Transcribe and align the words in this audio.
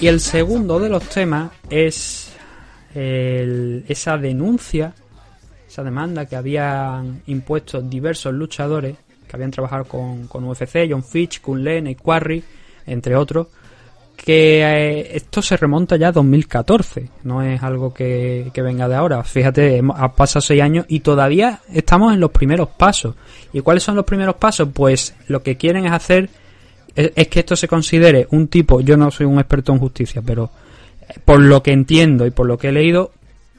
Y 0.00 0.06
el 0.06 0.20
segundo 0.20 0.78
de 0.78 0.88
los 0.88 1.02
temas 1.08 1.50
es 1.68 2.32
esa 2.94 4.16
denuncia, 4.16 4.94
esa 5.66 5.82
demanda 5.84 6.26
que 6.26 6.36
habían 6.36 7.22
impuesto 7.26 7.82
diversos 7.82 8.32
luchadores 8.32 8.96
que 9.28 9.36
habían 9.36 9.50
trabajado 9.50 9.84
con, 9.84 10.26
con 10.26 10.44
UFC, 10.44 10.88
John 10.88 11.04
Fitch, 11.04 11.40
Kun 11.40 11.62
Lee, 11.62 11.82
Nate 11.82 11.96
Quarry, 11.96 12.42
entre 12.86 13.14
otros, 13.14 13.48
que 14.24 14.62
eh, 14.62 15.16
esto 15.16 15.40
se 15.40 15.56
remonta 15.56 15.96
ya 15.96 16.08
a 16.08 16.12
2014, 16.12 17.08
no 17.24 17.40
es 17.42 17.62
algo 17.62 17.94
que, 17.94 18.50
que 18.52 18.62
venga 18.62 18.88
de 18.88 18.94
ahora. 18.96 19.22
Fíjate, 19.24 19.76
hemos- 19.76 19.98
ha 19.98 20.12
pasado 20.12 20.40
seis 20.42 20.60
años 20.60 20.84
y 20.88 21.00
todavía 21.00 21.60
estamos 21.72 22.12
en 22.12 22.20
los 22.20 22.30
primeros 22.30 22.68
pasos. 22.70 23.14
¿Y 23.52 23.60
cuáles 23.60 23.82
son 23.84 23.96
los 23.96 24.04
primeros 24.04 24.34
pasos? 24.34 24.68
Pues 24.74 25.14
lo 25.28 25.42
que 25.42 25.56
quieren 25.56 25.86
es 25.86 25.92
hacer 25.92 26.28
es, 26.94 27.12
es 27.14 27.28
que 27.28 27.40
esto 27.40 27.56
se 27.56 27.68
considere 27.68 28.26
un 28.32 28.48
tipo, 28.48 28.80
yo 28.80 28.96
no 28.96 29.10
soy 29.10 29.24
un 29.26 29.38
experto 29.38 29.72
en 29.72 29.78
justicia, 29.78 30.20
pero 30.20 30.50
eh, 31.08 31.14
por 31.24 31.40
lo 31.40 31.62
que 31.62 31.72
entiendo 31.72 32.26
y 32.26 32.30
por 32.30 32.46
lo 32.46 32.58
que 32.58 32.68
he 32.68 32.72
leído, 32.72 33.12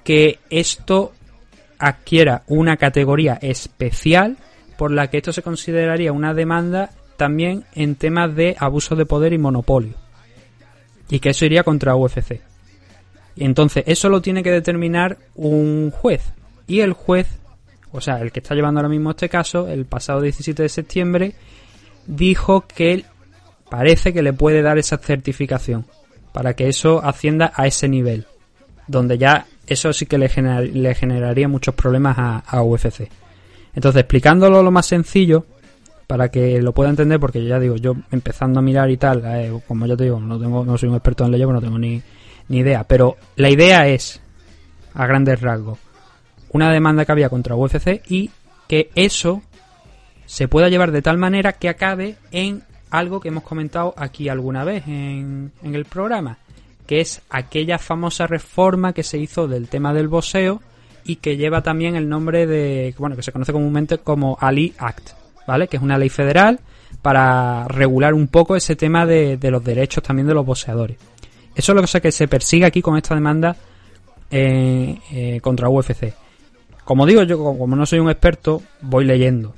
que 0.03 0.39
esto 0.49 1.13
adquiera 1.79 2.43
una 2.47 2.77
categoría 2.77 3.39
especial 3.41 4.37
por 4.77 4.91
la 4.91 5.07
que 5.09 5.17
esto 5.17 5.31
se 5.33 5.41
consideraría 5.41 6.11
una 6.11 6.33
demanda 6.33 6.91
también 7.17 7.63
en 7.73 7.95
temas 7.95 8.35
de 8.35 8.55
abuso 8.59 8.95
de 8.95 9.05
poder 9.05 9.33
y 9.33 9.37
monopolio. 9.37 9.93
Y 11.09 11.19
que 11.19 11.29
eso 11.29 11.45
iría 11.45 11.63
contra 11.63 11.95
UFC. 11.95 12.39
Entonces 13.37 13.83
eso 13.87 14.09
lo 14.09 14.21
tiene 14.21 14.43
que 14.43 14.51
determinar 14.51 15.17
un 15.35 15.91
juez. 15.91 16.21
Y 16.67 16.81
el 16.81 16.93
juez, 16.93 17.27
o 17.91 18.01
sea, 18.01 18.19
el 18.19 18.31
que 18.31 18.39
está 18.41 18.53
llevando 18.55 18.79
ahora 18.79 18.89
mismo 18.89 19.11
este 19.11 19.29
caso, 19.29 19.67
el 19.67 19.85
pasado 19.85 20.21
17 20.21 20.61
de 20.63 20.69
septiembre, 20.69 21.33
dijo 22.05 22.65
que 22.67 23.05
parece 23.69 24.13
que 24.13 24.21
le 24.21 24.33
puede 24.33 24.61
dar 24.61 24.77
esa 24.77 24.97
certificación 24.97 25.85
para 26.33 26.53
que 26.53 26.67
eso 26.67 27.03
ascienda 27.03 27.51
a 27.55 27.65
ese 27.67 27.87
nivel, 27.87 28.25
donde 28.87 29.17
ya 29.17 29.47
eso 29.67 29.93
sí 29.93 30.05
que 30.05 30.17
le, 30.17 30.29
gener- 30.29 30.71
le 30.71 30.93
generaría 30.95 31.47
muchos 31.47 31.73
problemas 31.75 32.17
a, 32.17 32.37
a 32.39 32.61
UFC. 32.63 33.09
Entonces, 33.75 34.01
explicándolo 34.01 34.61
lo 34.63 34.71
más 34.71 34.85
sencillo, 34.87 35.45
para 36.09 36.29
que 36.29 36.59
lo 36.59 36.73
pueda 36.73 36.89
entender, 36.89 37.19
porque 37.19 37.45
ya 37.45 37.59
digo, 37.59 37.75
yo 37.75 37.93
empezando 38.09 38.57
a 38.57 38.63
mirar 38.63 38.89
y 38.89 38.97
tal, 38.97 39.21
eh, 39.27 39.61
como 39.67 39.85
ya 39.85 39.95
te 39.95 40.05
digo, 40.05 40.19
no, 40.19 40.39
tengo, 40.39 40.65
no 40.65 40.75
soy 40.75 40.89
un 40.89 40.95
experto 40.95 41.23
en 41.23 41.29
leyes, 41.29 41.45
pues 41.45 41.53
no 41.53 41.61
tengo 41.61 41.77
ni, 41.77 42.01
ni 42.47 42.57
idea, 42.57 42.83
pero 42.83 43.17
la 43.35 43.51
idea 43.51 43.87
es, 43.87 44.19
a 44.95 45.05
grandes 45.05 45.39
rasgos, 45.39 45.77
una 46.51 46.71
demanda 46.71 47.05
que 47.05 47.11
había 47.11 47.29
contra 47.29 47.55
UFC 47.55 48.01
y 48.09 48.31
que 48.67 48.89
eso 48.95 49.43
se 50.25 50.47
pueda 50.47 50.67
llevar 50.67 50.91
de 50.91 51.03
tal 51.03 51.19
manera 51.19 51.53
que 51.53 51.69
acabe 51.69 52.15
en 52.31 52.63
algo 52.89 53.19
que 53.19 53.27
hemos 53.27 53.43
comentado 53.43 53.93
aquí 53.95 54.29
alguna 54.29 54.63
vez 54.63 54.87
en, 54.87 55.51
en 55.61 55.75
el 55.75 55.85
programa, 55.85 56.39
que 56.87 57.01
es 57.01 57.21
aquella 57.29 57.77
famosa 57.77 58.25
reforma 58.25 58.93
que 58.93 59.03
se 59.03 59.19
hizo 59.19 59.47
del 59.47 59.67
tema 59.67 59.93
del 59.93 60.07
boxeo 60.07 60.59
y 61.03 61.17
que 61.17 61.37
lleva 61.37 61.61
también 61.61 61.95
el 61.95 62.09
nombre 62.09 62.47
de, 62.47 62.95
bueno, 62.97 63.15
que 63.15 63.21
se 63.21 63.31
conoce 63.31 63.53
comúnmente 63.53 63.99
como 63.99 64.39
Ali 64.41 64.73
Act, 64.79 65.18
¿vale? 65.49 65.67
Que 65.67 65.77
es 65.77 65.83
una 65.83 65.97
ley 65.97 66.09
federal 66.09 66.59
para 67.01 67.67
regular 67.67 68.13
un 68.13 68.27
poco 68.27 68.55
ese 68.55 68.75
tema 68.75 69.05
de, 69.05 69.37
de 69.37 69.51
los 69.51 69.63
derechos 69.63 70.03
también 70.03 70.27
de 70.27 70.35
los 70.35 70.45
boxeadores. 70.45 70.97
Eso 71.55 71.71
es 71.71 71.75
lo 71.75 71.81
que, 71.81 72.01
que 72.01 72.11
se 72.11 72.27
persigue 72.27 72.65
aquí 72.65 72.81
con 72.81 72.95
esta 72.95 73.15
demanda 73.15 73.55
eh, 74.29 74.97
eh, 75.11 75.39
contra 75.41 75.69
UFC. 75.69 76.13
Como 76.85 77.05
digo, 77.07 77.23
yo 77.23 77.37
como 77.37 77.75
no 77.75 77.85
soy 77.85 77.99
un 77.99 78.09
experto, 78.11 78.61
voy 78.81 79.05
leyendo. 79.05 79.55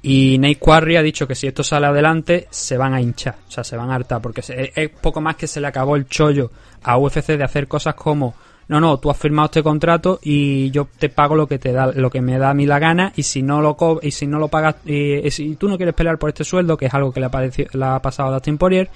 Y 0.00 0.38
Nate 0.38 0.56
Quarry 0.56 0.96
ha 0.96 1.02
dicho 1.02 1.28
que 1.28 1.34
si 1.34 1.46
esto 1.46 1.62
sale 1.62 1.86
adelante, 1.86 2.48
se 2.50 2.78
van 2.78 2.94
a 2.94 3.00
hinchar, 3.00 3.36
o 3.46 3.50
sea, 3.50 3.64
se 3.64 3.76
van 3.76 3.90
a 3.90 3.96
hartar, 3.96 4.22
porque 4.22 4.42
es 4.74 4.90
poco 4.90 5.20
más 5.20 5.36
que 5.36 5.46
se 5.46 5.60
le 5.60 5.66
acabó 5.66 5.96
el 5.96 6.06
chollo 6.06 6.50
a 6.82 6.96
UFC 6.96 7.26
de 7.36 7.44
hacer 7.44 7.68
cosas 7.68 7.94
como, 7.94 8.34
no, 8.68 8.80
no, 8.80 8.98
tú 8.98 9.10
has 9.10 9.16
firmado 9.16 9.46
este 9.46 9.62
contrato 9.62 10.18
y 10.22 10.70
yo 10.70 10.88
te 10.98 11.08
pago 11.08 11.34
lo 11.34 11.46
que 11.46 11.58
te 11.58 11.72
da, 11.72 11.86
lo 11.92 12.10
que 12.10 12.20
me 12.20 12.38
da 12.38 12.50
a 12.50 12.54
mí 12.54 12.66
la 12.66 12.78
gana, 12.78 13.12
y 13.16 13.22
si 13.22 13.42
no 13.42 13.60
lo 13.62 13.76
co- 13.76 14.00
y 14.02 14.10
si 14.10 14.26
no 14.26 14.38
lo 14.38 14.48
pagas, 14.48 14.76
y, 14.86 15.30
si 15.30 15.56
tú 15.56 15.68
no 15.68 15.76
quieres 15.76 15.94
pelear 15.94 16.18
por 16.18 16.28
este 16.28 16.44
sueldo, 16.44 16.76
que 16.76 16.86
es 16.86 16.94
algo 16.94 17.10
que 17.12 17.20
le 17.20 17.26
ha, 17.26 17.30
le 17.40 17.84
ha 17.84 17.98
pasado 18.00 18.28
a 18.28 18.32
Dustin 18.34 18.58
Poirier, 18.58 18.88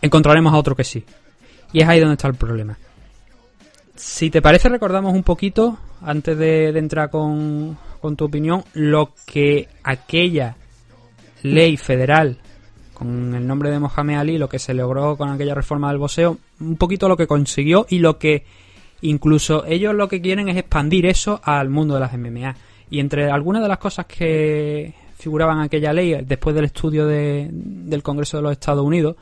encontraremos 0.00 0.52
a 0.52 0.56
otro 0.56 0.74
que 0.74 0.84
sí. 0.84 1.04
Y 1.72 1.82
es 1.82 1.88
ahí 1.88 2.00
donde 2.00 2.14
está 2.14 2.28
el 2.28 2.34
problema. 2.34 2.78
Si 3.96 4.30
te 4.30 4.42
parece, 4.42 4.68
recordamos 4.68 5.12
un 5.12 5.22
poquito, 5.22 5.78
antes 6.02 6.36
de, 6.36 6.72
de 6.72 6.78
entrar 6.78 7.10
con, 7.10 7.76
con 8.00 8.16
tu 8.16 8.24
opinión, 8.24 8.64
lo 8.74 9.12
que 9.26 9.68
aquella 9.82 10.56
ley 11.42 11.76
federal 11.76 12.38
con 12.94 13.34
el 13.34 13.46
nombre 13.46 13.70
de 13.70 13.78
Mohamed 13.80 14.16
Ali, 14.16 14.38
lo 14.38 14.48
que 14.48 14.58
se 14.58 14.72
logró 14.72 15.16
con 15.16 15.28
aquella 15.28 15.54
reforma 15.54 15.88
del 15.88 15.98
boxeo, 15.98 16.38
un 16.60 16.76
poquito 16.76 17.08
lo 17.08 17.16
que 17.16 17.26
consiguió 17.26 17.86
y 17.88 17.98
lo 17.98 18.18
que 18.18 18.44
incluso 19.08 19.64
ellos 19.66 19.94
lo 19.94 20.08
que 20.08 20.20
quieren 20.20 20.48
es 20.48 20.56
expandir 20.56 21.06
eso 21.06 21.40
al 21.44 21.68
mundo 21.70 21.94
de 21.94 22.00
las 22.00 22.12
MMA. 22.16 22.54
Y 22.90 23.00
entre 23.00 23.30
algunas 23.30 23.62
de 23.62 23.68
las 23.68 23.78
cosas 23.78 24.06
que 24.06 24.94
figuraban 25.16 25.60
aquella 25.60 25.92
ley, 25.92 26.16
después 26.26 26.54
del 26.54 26.66
estudio 26.66 27.06
de- 27.06 27.48
del 27.52 28.02
Congreso 28.02 28.36
de 28.36 28.42
los 28.42 28.52
Estados 28.52 28.84
Unidos, 28.84 29.16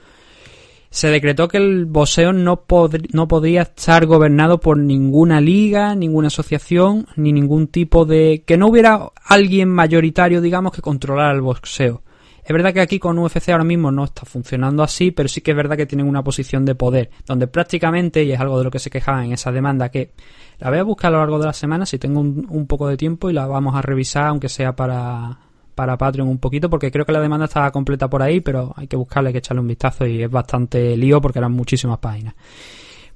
se 0.91 1.09
decretó 1.09 1.49
que 1.49 1.57
el 1.57 1.87
boxeo 1.87 2.33
no, 2.35 2.67
pod- 2.67 3.09
no 3.13 3.27
estar 3.63 4.05
gobernado 4.05 4.61
por 4.61 4.77
ninguna 4.77 5.41
liga, 5.41 5.95
ninguna 5.95 6.27
asociación, 6.29 7.07
ni 7.17 7.33
ningún 7.33 7.69
tipo 7.69 8.05
de... 8.05 8.43
que 8.47 8.59
no 8.59 8.67
hubiera 8.67 9.09
alguien 9.25 9.71
mayoritario, 9.71 10.43
digamos, 10.43 10.73
que 10.73 10.83
controlara 10.83 11.33
el 11.33 11.41
boxeo. 11.41 12.03
Es 12.45 12.53
verdad 12.53 12.75
que 12.75 12.81
aquí 12.81 12.99
con 12.99 13.19
UFC 13.19 13.51
ahora 13.51 13.63
mismo 13.63 13.93
no 13.93 14.05
está 14.05 14.25
funcionando 14.25 14.83
así, 14.83 15.13
pero 15.13 15.29
sí 15.29 15.41
que 15.43 15.53
es 15.53 15.57
verdad 15.57 15.77
que 15.77 15.87
tienen 15.87 16.09
una 16.09 16.25
posición 16.25 16.65
de 16.65 16.75
poder, 16.75 17.11
donde 17.25 17.47
prácticamente, 17.47 18.25
y 18.25 18.33
es 18.33 18.41
algo 18.41 18.59
de 18.59 18.65
lo 18.65 18.71
que 18.71 18.81
se 18.81 18.91
quejaban 18.91 19.27
en 19.27 19.33
esa 19.33 19.53
demanda, 19.53 19.91
que 19.91 20.13
la 20.59 20.69
voy 20.71 20.81
a 20.81 20.83
buscar 20.83 21.09
a 21.09 21.13
lo 21.13 21.19
largo 21.19 21.39
de 21.39 21.47
la 21.47 21.53
semana 21.53 21.87
si 21.87 21.99
tengo 21.99 22.19
un, 22.21 22.67
poco 22.67 22.89
de 22.89 22.97
tiempo 22.97 23.31
y 23.31 23.33
la 23.33 23.47
vamos 23.47 23.77
a 23.77 23.83
revisar, 23.83 24.27
aunque 24.27 24.49
sea 24.49 24.75
para, 24.75 25.39
para 25.77 25.97
Patreon 25.97 26.29
un 26.29 26.39
poquito, 26.39 26.69
porque 26.69 26.91
creo 26.91 27.07
que 27.07 27.13
la 27.13 27.21
demanda 27.21 27.45
estaba 27.45 27.71
completa 27.71 28.11
por 28.11 28.23
ahí, 28.23 28.41
pero 28.41 28.75
hay 28.77 28.89
que 28.89 28.97
buscarle, 28.97 29.29
hay 29.29 29.35
que 29.35 29.39
echarle 29.39 29.61
un 29.61 29.69
vistazo 29.69 30.05
y 30.05 30.25
es 30.25 30.31
bastante 30.31 30.97
lío 30.97 31.21
porque 31.21 31.39
eran 31.39 31.53
muchísimas 31.53 31.99
páginas. 31.99 32.35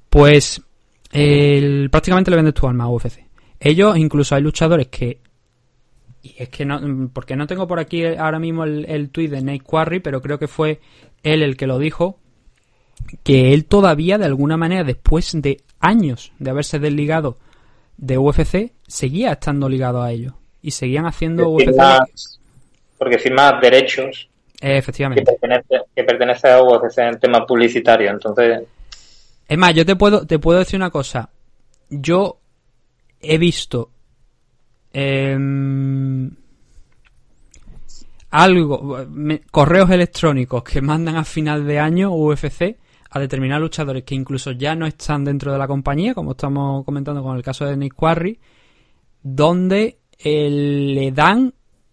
Pues 0.09 0.63
el, 1.11 1.91
prácticamente 1.91 2.31
le 2.31 2.37
vendes 2.37 2.55
tu 2.55 2.69
alma 2.69 2.85
a 2.85 2.89
UFC. 2.89 3.27
Ellos, 3.59 3.97
incluso 3.97 4.37
hay 4.37 4.43
luchadores 4.43 4.87
que 4.87 5.21
y 6.23 6.35
es 6.39 6.49
que 6.49 6.65
no, 6.65 7.11
porque 7.13 7.37
no 7.37 7.47
tengo 7.47 7.67
por 7.69 7.79
aquí 7.79 8.05
ahora 8.05 8.39
mismo 8.39 8.65
el, 8.65 8.85
el 8.89 9.11
tuit 9.11 9.31
de 9.31 9.43
Nate 9.43 9.61
Quarry, 9.61 10.01
pero 10.01 10.21
creo 10.23 10.39
que 10.39 10.49
fue 10.49 10.81
él 11.23 11.43
el 11.43 11.57
que 11.57 11.67
lo 11.67 11.79
dijo, 11.79 12.19
que 13.23 13.53
él 13.55 13.65
todavía 13.67 14.19
de 14.19 14.25
alguna 14.25 14.57
manera, 14.57 14.83
después 14.85 15.31
de 15.41 15.61
años 15.81 16.33
de 16.39 16.51
haberse 16.51 16.79
desligado 16.79 17.39
de 17.97 18.19
UFC, 18.19 18.73
seguía 18.87 19.33
estando 19.33 19.69
ligado 19.69 20.03
a 20.03 20.11
ellos. 20.13 20.35
Y 20.63 20.73
seguían 20.73 21.07
haciendo 21.07 21.49
UFC. 21.51 21.67
Firmas- 21.71 22.41
porque 22.99 23.19
firma 23.19 23.59
derechos 23.61 24.29
Eh, 24.61 24.69
que 24.73 24.79
efectivamente. 24.79 25.25
pertenece, 25.25 25.85
que 25.95 26.03
pertenece 26.05 26.49
a 26.51 26.63
UFC 26.63 26.99
en 26.99 27.19
tema 27.21 27.47
publicitario. 27.47 28.11
Entonces, 28.11 28.63
Es 29.49 29.59
más, 29.59 29.75
yo 29.75 29.87
te 29.87 29.95
puedo, 29.95 30.27
te 30.27 30.39
puedo 30.41 30.59
decir 30.59 30.77
una 30.79 30.91
cosa. 30.91 31.29
Yo 31.89 32.39
he 33.21 33.39
visto 33.39 33.91
em, 34.99 36.31
algo, 38.31 39.05
me- 39.11 39.41
correos 39.51 39.91
electrónicos 39.91 40.63
que 40.65 40.81
mandan 40.81 41.17
a 41.17 41.25
final 41.25 41.67
de 41.67 41.79
año 41.79 42.13
UFC 42.15 42.77
a 43.11 43.21
determinados 43.21 43.63
luchadores 43.63 44.05
que 44.05 44.15
incluso 44.15 44.53
ya 44.53 44.75
no 44.75 44.87
están 44.87 45.25
dentro 45.25 45.53
de 45.53 45.59
la 45.59 45.69
compañía, 45.69 46.15
como 46.15 46.33
estamos 46.33 46.85
comentando 46.85 47.23
con 47.23 47.37
el 47.37 47.43
caso 47.43 47.65
de 47.67 47.77
Nick 47.77 47.95
Quarry, 47.95 48.39
donde 49.23 49.99
eh, 50.19 50.51
le 50.51 51.13
dan 51.13 51.53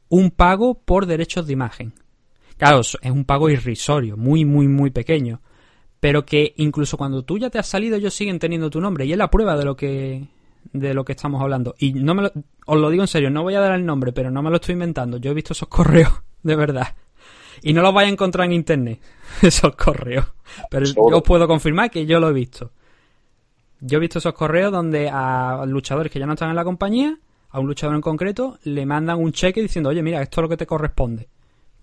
un 0.10 0.32
pago 0.32 0.76
por 0.76 1.06
derechos 1.06 1.46
de 1.46 1.54
imagen. 1.54 1.94
Claro, 2.58 2.80
es 2.82 3.12
un 3.12 3.26
pago 3.26 3.50
irrisorio, 3.50 4.16
muy, 4.18 4.46
muy, 4.46 4.68
muy 4.68 4.90
pequeño 4.92 5.42
pero 6.00 6.26
que 6.26 6.54
incluso 6.58 6.98
cuando 6.98 7.24
tú 7.24 7.38
ya 7.38 7.50
te 7.50 7.60
has 7.60 7.68
salido 7.68 7.96
ellos 7.96 8.14
siguen 8.14 8.38
teniendo 8.38 8.70
tu 8.70 8.82
nombre 8.82 9.06
y 9.06 9.14
es 9.14 9.18
la 9.18 9.30
prueba 9.32 9.56
de 9.56 9.64
lo 9.64 9.78
que 9.78 10.28
de 10.72 10.94
lo 10.94 11.04
que 11.04 11.14
estamos 11.14 11.42
hablando. 11.42 11.76
Y 11.78 11.94
no 11.94 12.16
me 12.16 12.24
lo, 12.24 12.32
os 12.66 12.80
lo 12.80 12.90
digo 12.90 13.04
en 13.04 13.08
serio, 13.08 13.30
no 13.30 13.44
voy 13.44 13.56
a 13.56 13.60
dar 13.60 13.74
el 13.74 13.86
nombre, 13.86 14.14
pero 14.14 14.32
no 14.32 14.42
me 14.42 14.50
lo 14.50 14.58
estoy 14.58 14.74
inventando. 14.74 15.18
Yo 15.18 15.32
he 15.32 15.34
visto 15.34 15.54
esos 15.54 15.68
correos, 15.68 16.12
de 16.44 16.56
verdad. 16.56 16.96
Y 17.62 17.74
no 17.74 17.82
los 17.82 17.94
vais 17.94 18.08
a 18.08 18.12
encontrar 18.12 18.46
en 18.46 18.54
internet, 18.54 19.00
esos 19.42 19.76
correos. 19.76 20.26
Pero 20.70 20.86
yo 20.86 21.18
os 21.18 21.24
puedo 21.24 21.48
confirmar 21.48 21.92
que 21.92 22.06
yo 22.06 22.20
lo 22.20 22.30
he 22.30 22.34
visto. 22.34 22.72
Yo 23.80 23.98
he 23.98 24.02
visto 24.02 24.20
esos 24.20 24.34
correos 24.34 24.72
donde 24.72 25.10
a 25.12 25.66
luchadores 25.68 26.12
que 26.12 26.20
ya 26.20 26.26
no 26.26 26.34
están 26.34 26.50
en 26.50 26.56
la 26.56 26.64
compañía, 26.64 27.18
a 27.50 27.60
un 27.60 27.68
luchador 27.68 27.96
en 27.96 28.02
concreto, 28.02 28.58
le 28.64 28.86
mandan 28.86 29.20
un 29.20 29.32
cheque 29.32 29.62
diciendo, 29.62 29.90
oye, 29.90 30.02
mira, 30.02 30.22
esto 30.22 30.42
es 30.42 30.44
lo 30.44 30.50
que 30.50 30.58
te 30.58 30.66
corresponde. 30.66 31.28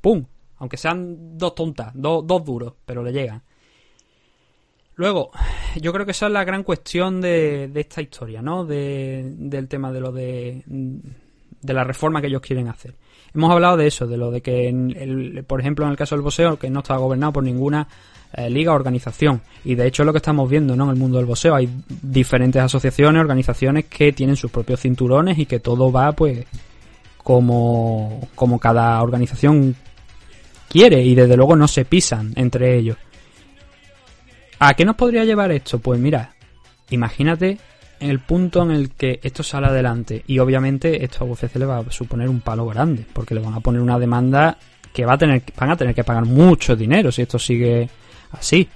¡Pum! 0.01 0.25
Aunque 0.59 0.77
sean 0.77 1.39
dos 1.39 1.55
tontas, 1.55 1.93
dos, 1.95 2.27
dos 2.27 2.45
duros, 2.45 2.75
pero 2.85 3.03
le 3.03 3.13
llegan. 3.13 3.43
Luego, 4.97 5.31
yo 5.77 5.93
creo 5.93 6.05
que 6.05 6.13
esa 6.13 6.27
es 6.27 6.33
la 6.33 6.45
gran 6.45 6.63
cuestión 6.63 7.21
de, 7.21 7.69
de 7.69 7.81
esta 7.81 8.03
historia, 8.03 8.43
¿no? 8.43 8.65
De, 8.65 9.35
del 9.37 9.69
tema 9.69 9.93
de 9.93 10.01
lo 10.01 10.13
de, 10.13 10.63
de 10.67 11.75
la 11.75 11.85
reforma 11.85 12.21
que 12.21 12.29
ellos 12.29 12.41
quieren 12.41 12.69
hacer. 12.69 12.95
Hemos 13.35 13.51
hablado 13.53 13.77
de 13.77 13.87
eso, 13.87 14.07
de 14.07 14.17
lo 14.17 14.31
de 14.31 14.41
que, 14.41 14.69
el, 14.69 15.45
por 15.47 15.61
ejemplo, 15.61 15.85
en 15.85 15.93
el 15.93 15.97
caso 15.97 16.15
del 16.15 16.23
boxeo, 16.23 16.59
que 16.59 16.71
no 16.71 16.81
está 16.81 16.97
gobernado 16.97 17.33
por 17.33 17.45
ninguna 17.45 17.87
eh, 18.33 18.51
liga 18.51 18.73
o 18.73 18.75
organización. 18.75 19.41
Y 19.65 19.75
de 19.75 19.87
hecho 19.87 20.03
es 20.03 20.07
lo 20.07 20.13
que 20.13 20.19
estamos 20.19 20.49
viendo 20.51 20.75
¿no? 20.75 20.85
en 20.85 20.91
el 20.91 20.97
mundo 20.97 21.19
del 21.19 21.27
boxeo. 21.27 21.55
Hay 21.55 21.69
diferentes 22.03 22.61
asociaciones, 22.61 23.21
organizaciones 23.21 23.85
que 23.87 24.13
tienen 24.13 24.37
sus 24.37 24.51
propios 24.51 24.81
cinturones 24.81 25.39
y 25.39 25.47
que 25.47 25.61
todo 25.61 25.93
va 25.93 26.13
pues 26.13 26.45
como, 27.19 28.29
como 28.35 28.59
cada 28.59 29.01
organización 29.03 29.77
quiere 30.69 31.03
y 31.03 31.15
desde 31.15 31.37
luego 31.37 31.55
no 31.55 31.69
se 31.69 31.85
pisan 31.85 32.33
entre 32.37 32.77
ellos. 32.77 32.97
¿A 34.63 34.75
qué 34.75 34.85
nos 34.85 34.95
podría 34.95 35.25
llevar 35.25 35.51
esto? 35.53 35.79
Pues 35.79 35.99
mira, 35.99 36.35
imagínate 36.91 37.59
el 37.99 38.21
punto 38.21 38.63
en 38.63 38.71
el 38.71 38.91
que 38.91 39.19
esto 39.23 39.43
sale 39.43 39.69
adelante 39.69 40.23
y 40.27 40.39
obviamente 40.39 41.03
esto 41.03 41.25
a 41.25 41.27
UFC 41.27 41.57
le 41.57 41.65
va 41.65 41.79
a 41.79 41.91
suponer 41.91 42.29
un 42.29 42.41
palo 42.41 42.67
grande 42.67 43.07
porque 43.11 43.35
le 43.35 43.41
van 43.41 43.55
a 43.55 43.61
poner 43.61 43.81
una 43.81 43.99
demanda 43.99 44.59
que 44.93 45.07
va 45.07 45.15
a 45.15 45.19
tener 45.19 45.43
van 45.59 45.71
a 45.71 45.77
tener 45.77 45.95
que 45.95 46.05
pagar 46.05 46.27
mucho 46.27 46.77
dinero 46.77 47.11
si 47.11 47.23
esto 47.23 47.39
sigue 47.39 47.89
así. 48.33 48.69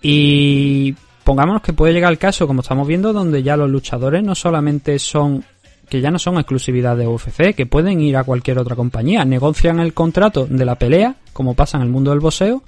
Y 0.00 0.94
pongámonos 1.24 1.60
que 1.60 1.74
puede 1.74 1.92
llegar 1.92 2.10
el 2.10 2.18
caso, 2.18 2.46
como 2.46 2.62
estamos 2.62 2.88
viendo, 2.88 3.12
donde 3.12 3.42
ya 3.42 3.58
los 3.58 3.68
luchadores 3.68 4.22
no 4.22 4.34
solamente 4.34 4.98
son 4.98 5.44
que 5.90 6.00
ya 6.00 6.10
no 6.10 6.18
son 6.18 6.36
exclusividad 6.36 6.96
de 6.96 7.06
UFC, 7.06 7.54
que 7.54 7.66
pueden 7.66 8.00
ir 8.00 8.16
a 8.16 8.24
cualquier 8.24 8.58
otra 8.58 8.76
compañía, 8.76 9.26
negocian 9.26 9.80
el 9.80 9.92
contrato 9.92 10.46
de 10.46 10.64
la 10.64 10.76
pelea, 10.76 11.16
como 11.34 11.52
pasa 11.52 11.76
en 11.76 11.82
el 11.82 11.90
mundo 11.90 12.10
del 12.10 12.20
boxeo, 12.20 12.62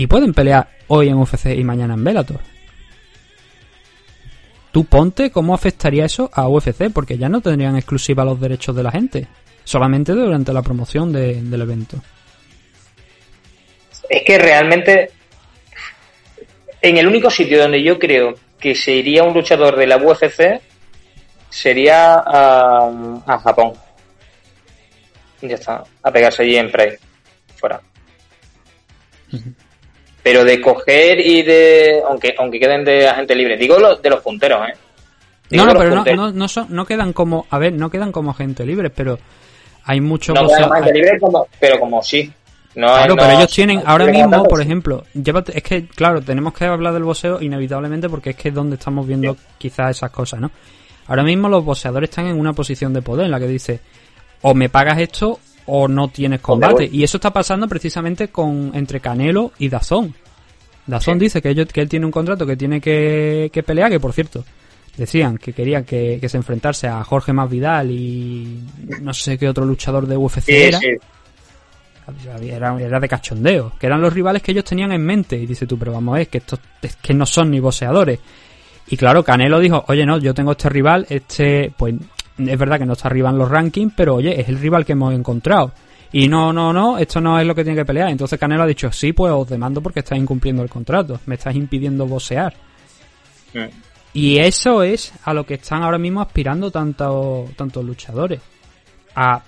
y 0.00 0.06
pueden 0.06 0.32
pelear 0.32 0.66
hoy 0.88 1.10
en 1.10 1.18
UFC 1.18 1.48
y 1.54 1.62
mañana 1.62 1.92
en 1.92 2.02
Bellator. 2.02 2.40
Tú 4.72 4.86
ponte 4.86 5.30
cómo 5.30 5.52
afectaría 5.52 6.06
eso 6.06 6.30
a 6.32 6.48
UFC, 6.48 6.90
porque 6.90 7.18
ya 7.18 7.28
no 7.28 7.42
tendrían 7.42 7.76
exclusiva 7.76 8.24
los 8.24 8.40
derechos 8.40 8.74
de 8.74 8.82
la 8.82 8.92
gente, 8.92 9.28
solamente 9.62 10.12
durante 10.12 10.54
la 10.54 10.62
promoción 10.62 11.12
del 11.12 11.60
evento. 11.60 11.98
Es 14.08 14.22
que 14.24 14.38
realmente, 14.38 15.10
en 16.80 16.96
el 16.96 17.06
único 17.06 17.28
sitio 17.28 17.60
donde 17.60 17.82
yo 17.82 17.98
creo 17.98 18.36
que 18.58 18.74
se 18.74 18.92
iría 18.92 19.22
un 19.22 19.34
luchador 19.34 19.76
de 19.76 19.86
la 19.86 19.98
UFC 19.98 20.62
sería 21.50 22.14
a, 22.14 23.22
a 23.26 23.38
Japón. 23.38 23.74
Ya 25.42 25.56
está, 25.56 25.84
a 26.02 26.10
pegarse 26.10 26.42
allí 26.42 26.56
en 26.56 26.72
Prey, 26.72 26.96
fuera. 27.56 27.82
Pero 30.22 30.44
de 30.44 30.60
coger 30.60 31.20
y 31.20 31.42
de. 31.42 32.02
Aunque, 32.06 32.34
aunque 32.38 32.60
queden 32.60 32.84
de 32.84 33.08
agente 33.08 33.34
libre. 33.34 33.56
Digo 33.56 33.76
de 33.96 34.10
los 34.10 34.20
punteros, 34.20 34.68
¿eh? 34.68 34.74
no, 35.50 35.66
no, 35.66 35.74
pero 35.74 35.94
no, 35.94 36.04
no, 36.04 36.32
no, 36.32 36.48
son, 36.48 36.66
no 36.70 36.84
quedan 36.84 37.12
como. 37.12 37.46
A 37.50 37.58
ver, 37.58 37.72
no 37.72 37.90
quedan 37.90 38.12
como 38.12 38.30
agente 38.30 38.64
libre, 38.66 38.90
pero 38.90 39.18
hay 39.84 40.00
muchos. 40.00 40.34
No 40.34 40.46
agente 40.46 40.92
libre, 40.92 41.18
como, 41.18 41.46
pero 41.58 41.80
como 41.80 42.02
sí. 42.02 42.30
No, 42.74 42.86
claro, 42.86 43.16
pero 43.16 43.30
ellos 43.32 43.52
tienen, 43.52 43.82
ahora 43.84 44.06
mismo, 44.06 44.44
por 44.44 44.60
ejemplo, 44.62 45.04
llévate, 45.12 45.58
es 45.58 45.62
que, 45.64 45.88
claro, 45.88 46.22
tenemos 46.22 46.54
que 46.54 46.66
hablar 46.66 46.92
del 46.92 47.02
boxeo 47.02 47.42
inevitablemente 47.42 48.08
porque 48.08 48.30
es 48.30 48.36
que 48.36 48.50
es 48.50 48.54
donde 48.54 48.76
estamos 48.76 49.08
viendo 49.08 49.36
quizás 49.58 49.96
esas 49.96 50.10
cosas, 50.12 50.38
¿no? 50.38 50.52
Ahora 51.08 51.24
mismo 51.24 51.48
los 51.48 51.64
boxeadores 51.64 52.08
están 52.08 52.28
en 52.28 52.38
una 52.38 52.52
posición 52.52 52.92
de 52.92 53.02
poder 53.02 53.24
en 53.24 53.32
la 53.32 53.40
que 53.40 53.48
dice, 53.48 53.80
o 54.42 54.54
me 54.54 54.68
pagas 54.68 55.00
esto 55.00 55.40
o 55.66 55.88
no 55.88 56.08
tienes 56.08 56.40
combate. 56.40 56.88
Y 56.90 57.02
eso 57.02 57.18
está 57.18 57.32
pasando 57.32 57.68
precisamente 57.68 58.28
con 58.28 58.72
entre 58.74 59.00
Canelo 59.00 59.52
y 59.58 59.68
Dazón. 59.68 60.14
Dazón 60.86 61.18
dice 61.18 61.40
que, 61.40 61.50
ellos, 61.50 61.68
que 61.72 61.80
él 61.80 61.88
tiene 61.88 62.06
un 62.06 62.12
contrato 62.12 62.46
que 62.46 62.56
tiene 62.56 62.80
que, 62.80 63.62
pelear, 63.64 63.90
que 63.90 64.00
por 64.00 64.12
cierto, 64.12 64.44
decían 64.96 65.38
que 65.38 65.52
querían 65.52 65.84
que, 65.84 66.20
se 66.28 66.36
enfrentase 66.36 66.88
a 66.88 67.02
Jorge 67.04 67.32
Masvidal 67.32 67.90
y 67.90 68.60
no 69.00 69.14
sé 69.14 69.38
qué 69.38 69.48
otro 69.48 69.64
luchador 69.64 70.06
de 70.06 70.16
UFC 70.16 70.48
era. 70.48 70.80
Era, 72.42 72.76
era, 72.80 72.98
de 72.98 73.08
cachondeo, 73.08 73.72
que 73.78 73.86
eran 73.86 74.00
los 74.00 74.12
rivales 74.12 74.42
que 74.42 74.50
ellos 74.50 74.64
tenían 74.64 74.90
en 74.90 75.04
mente. 75.04 75.36
Y 75.36 75.46
dice 75.46 75.66
tú, 75.66 75.78
pero 75.78 75.92
vamos 75.92 76.16
ver, 76.16 76.26
que 76.26 76.38
estos 76.38 76.58
es 76.82 76.96
que 76.96 77.14
no 77.14 77.24
son 77.24 77.52
ni 77.52 77.60
boxeadores. 77.60 78.18
Y 78.88 78.96
claro, 78.96 79.22
Canelo 79.22 79.60
dijo, 79.60 79.84
oye, 79.86 80.04
no, 80.04 80.18
yo 80.18 80.34
tengo 80.34 80.52
este 80.52 80.68
rival, 80.68 81.06
este, 81.08 81.72
pues 81.76 81.94
es 82.48 82.58
verdad 82.58 82.78
que 82.78 82.86
no 82.86 82.92
está 82.94 83.08
arriba 83.08 83.30
en 83.30 83.38
los 83.38 83.48
rankings, 83.48 83.92
pero 83.96 84.16
oye, 84.16 84.40
es 84.40 84.48
el 84.48 84.58
rival 84.58 84.84
que 84.84 84.92
hemos 84.92 85.14
encontrado. 85.14 85.72
Y 86.12 86.28
no, 86.28 86.52
no, 86.52 86.72
no, 86.72 86.98
esto 86.98 87.20
no 87.20 87.38
es 87.38 87.46
lo 87.46 87.54
que 87.54 87.62
tiene 87.62 87.78
que 87.78 87.84
pelear. 87.84 88.10
Entonces 88.10 88.38
Canelo 88.38 88.64
ha 88.64 88.66
dicho, 88.66 88.90
sí, 88.90 89.12
pues 89.12 89.32
os 89.32 89.48
demando 89.48 89.80
porque 89.80 90.00
estáis 90.00 90.20
incumpliendo 90.20 90.62
el 90.62 90.68
contrato, 90.68 91.20
me 91.26 91.36
estáis 91.36 91.56
impidiendo 91.56 92.06
boxear. 92.06 92.54
Y 94.12 94.38
eso 94.38 94.82
es 94.82 95.12
a 95.24 95.32
lo 95.32 95.46
que 95.46 95.54
están 95.54 95.82
ahora 95.82 95.98
mismo 95.98 96.20
aspirando 96.20 96.70
tantos 96.70 97.50
tantos 97.54 97.84
luchadores. 97.84 98.40
A 99.14 99.42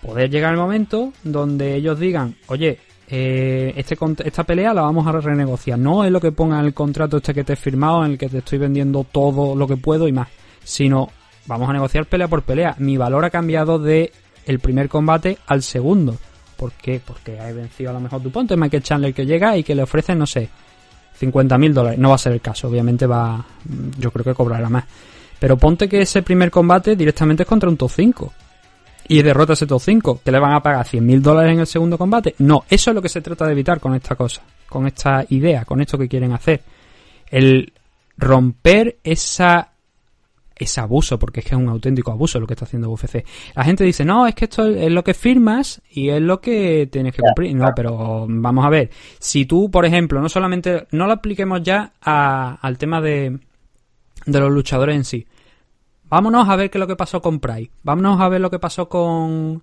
poder 0.00 0.30
llegar 0.30 0.52
el 0.52 0.58
momento 0.58 1.12
donde 1.22 1.74
ellos 1.74 1.98
digan, 1.98 2.36
oye, 2.48 2.78
eh, 3.08 3.74
este, 3.76 3.96
esta 4.24 4.44
pelea 4.44 4.72
la 4.72 4.82
vamos 4.82 5.06
a 5.06 5.12
renegociar. 5.12 5.78
No 5.78 6.04
es 6.04 6.10
lo 6.10 6.20
que 6.20 6.32
ponga 6.32 6.58
en 6.58 6.64
el 6.64 6.74
contrato 6.74 7.18
este 7.18 7.34
que 7.34 7.44
te 7.44 7.52
he 7.52 7.56
firmado, 7.56 8.04
en 8.04 8.12
el 8.12 8.18
que 8.18 8.30
te 8.30 8.38
estoy 8.38 8.58
vendiendo 8.58 9.04
todo 9.04 9.54
lo 9.54 9.66
que 9.66 9.76
puedo 9.76 10.08
y 10.08 10.12
más, 10.12 10.28
sino 10.64 11.10
vamos 11.46 11.68
a 11.68 11.72
negociar 11.72 12.06
pelea 12.06 12.28
por 12.28 12.42
pelea. 12.42 12.74
Mi 12.78 12.96
valor 12.96 13.24
ha 13.24 13.30
cambiado 13.30 13.78
de 13.78 14.12
el 14.46 14.58
primer 14.58 14.88
combate 14.88 15.38
al 15.46 15.62
segundo. 15.62 16.16
¿Por 16.56 16.72
qué? 16.72 17.00
Porque 17.04 17.36
he 17.36 17.52
vencido 17.52 17.90
a 17.90 17.92
lo 17.94 18.00
mejor 18.00 18.22
tu 18.22 18.30
punto. 18.30 18.54
Es 18.54 18.60
Michael 18.60 18.82
Chandler 18.82 19.14
que 19.14 19.26
llega 19.26 19.56
y 19.56 19.64
que 19.64 19.74
le 19.74 19.82
ofrece, 19.82 20.14
no 20.14 20.26
sé, 20.26 20.48
50 21.16 21.58
mil 21.58 21.74
dólares. 21.74 21.98
No 21.98 22.10
va 22.10 22.16
a 22.16 22.18
ser 22.18 22.32
el 22.32 22.40
caso, 22.40 22.68
obviamente 22.68 23.06
va, 23.06 23.44
yo 23.98 24.10
creo 24.10 24.24
que 24.24 24.34
cobrará 24.34 24.68
más. 24.68 24.84
Pero 25.38 25.56
ponte 25.56 25.88
que 25.88 26.02
ese 26.02 26.22
primer 26.22 26.50
combate 26.50 26.94
directamente 26.94 27.42
es 27.42 27.48
contra 27.48 27.68
un 27.68 27.76
top 27.76 27.90
5. 27.90 28.32
Y 29.08 29.22
derrota 29.22 29.54
ese 29.54 29.66
top 29.66 29.80
5, 29.80 30.20
que 30.24 30.30
le 30.30 30.38
van 30.38 30.52
a 30.52 30.62
pagar 30.62 30.86
100 30.86 31.04
mil 31.04 31.20
dólares 31.20 31.52
en 31.52 31.60
el 31.60 31.66
segundo 31.66 31.98
combate. 31.98 32.36
No, 32.38 32.64
eso 32.70 32.90
es 32.90 32.94
lo 32.94 33.02
que 33.02 33.08
se 33.08 33.20
trata 33.20 33.46
de 33.46 33.52
evitar 33.52 33.80
con 33.80 33.94
esta 33.96 34.14
cosa, 34.14 34.42
con 34.68 34.86
esta 34.86 35.24
idea, 35.30 35.64
con 35.64 35.80
esto 35.80 35.98
que 35.98 36.08
quieren 36.08 36.32
hacer. 36.32 36.62
El 37.28 37.72
romper 38.16 38.98
esa 39.02 39.71
ese 40.62 40.80
abuso, 40.80 41.18
porque 41.18 41.40
es 41.40 41.46
que 41.46 41.54
es 41.54 41.60
un 41.60 41.68
auténtico 41.68 42.10
abuso 42.10 42.40
lo 42.40 42.46
que 42.46 42.54
está 42.54 42.64
haciendo 42.64 42.90
UFC. 42.90 43.24
La 43.54 43.64
gente 43.64 43.84
dice, 43.84 44.04
no, 44.04 44.26
es 44.26 44.34
que 44.34 44.46
esto 44.46 44.66
es 44.66 44.90
lo 44.90 45.04
que 45.04 45.14
firmas 45.14 45.82
y 45.90 46.08
es 46.08 46.20
lo 46.20 46.40
que 46.40 46.88
tienes 46.90 47.14
que 47.14 47.22
cumplir. 47.22 47.54
No, 47.54 47.70
pero 47.74 48.26
vamos 48.28 48.64
a 48.64 48.68
ver, 48.68 48.90
si 49.18 49.46
tú, 49.46 49.70
por 49.70 49.84
ejemplo, 49.84 50.20
no 50.20 50.28
solamente, 50.28 50.86
no 50.92 51.06
lo 51.06 51.12
apliquemos 51.12 51.62
ya 51.62 51.92
al 52.00 52.78
tema 52.78 53.00
de, 53.00 53.38
de 54.26 54.40
los 54.40 54.50
luchadores 54.50 54.96
en 54.96 55.04
sí. 55.04 55.26
Vámonos 56.04 56.48
a 56.48 56.56
ver 56.56 56.70
qué 56.70 56.78
es 56.78 56.80
lo 56.80 56.86
que 56.86 56.96
pasó 56.96 57.22
con 57.22 57.40
Pride. 57.40 57.70
Vámonos 57.82 58.20
a 58.20 58.28
ver 58.28 58.40
lo 58.40 58.50
que 58.50 58.58
pasó 58.58 58.88
con, 58.88 59.62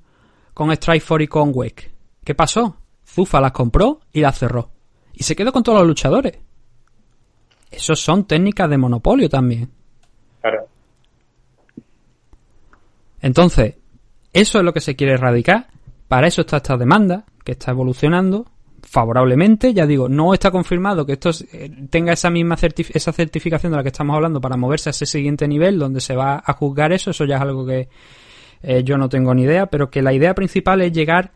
con 0.53 0.75
Strikeforce 0.75 1.23
y 1.23 1.27
con 1.27 1.51
Wake. 1.53 1.91
¿Qué 2.23 2.33
pasó? 2.33 2.75
Zufa 3.05 3.39
las 3.39 3.51
compró 3.51 3.99
y 4.11 4.21
las 4.21 4.37
cerró. 4.37 4.71
Y 5.13 5.23
se 5.23 5.35
quedó 5.35 5.51
con 5.51 5.63
todos 5.63 5.79
los 5.79 5.87
luchadores. 5.87 6.39
Esos 7.69 7.99
son 7.99 8.25
técnicas 8.25 8.69
de 8.69 8.77
monopolio 8.77 9.29
también. 9.29 9.69
Claro. 10.41 10.67
Entonces, 13.21 13.75
eso 14.33 14.59
es 14.59 14.65
lo 14.65 14.73
que 14.73 14.81
se 14.81 14.95
quiere 14.95 15.13
erradicar. 15.13 15.67
Para 16.07 16.27
eso 16.27 16.41
está 16.41 16.57
esta 16.57 16.77
demanda, 16.77 17.25
que 17.43 17.53
está 17.53 17.71
evolucionando 17.71 18.45
favorablemente. 18.81 19.73
Ya 19.73 19.85
digo, 19.85 20.09
no 20.09 20.33
está 20.33 20.51
confirmado 20.51 21.05
que 21.05 21.13
esto 21.13 21.31
eh, 21.51 21.69
tenga 21.89 22.13
esa 22.13 22.29
misma 22.29 22.55
esa 22.61 23.11
certificación 23.11 23.71
de 23.71 23.77
la 23.77 23.83
que 23.83 23.89
estamos 23.89 24.15
hablando 24.15 24.41
para 24.41 24.57
moverse 24.57 24.89
a 24.89 24.91
ese 24.91 25.05
siguiente 25.05 25.47
nivel 25.47 25.77
donde 25.77 26.01
se 26.01 26.15
va 26.15 26.41
a 26.43 26.53
juzgar 26.53 26.91
eso. 26.91 27.11
Eso 27.11 27.25
ya 27.25 27.35
es 27.35 27.41
algo 27.41 27.65
que 27.65 27.89
eh, 28.61 28.83
yo 28.83 28.97
no 28.97 29.09
tengo 29.09 29.33
ni 29.33 29.43
idea, 29.43 29.67
pero 29.67 29.89
que 29.89 30.01
la 30.01 30.13
idea 30.13 30.33
principal 30.33 30.81
es 30.81 30.91
llegar 30.91 31.31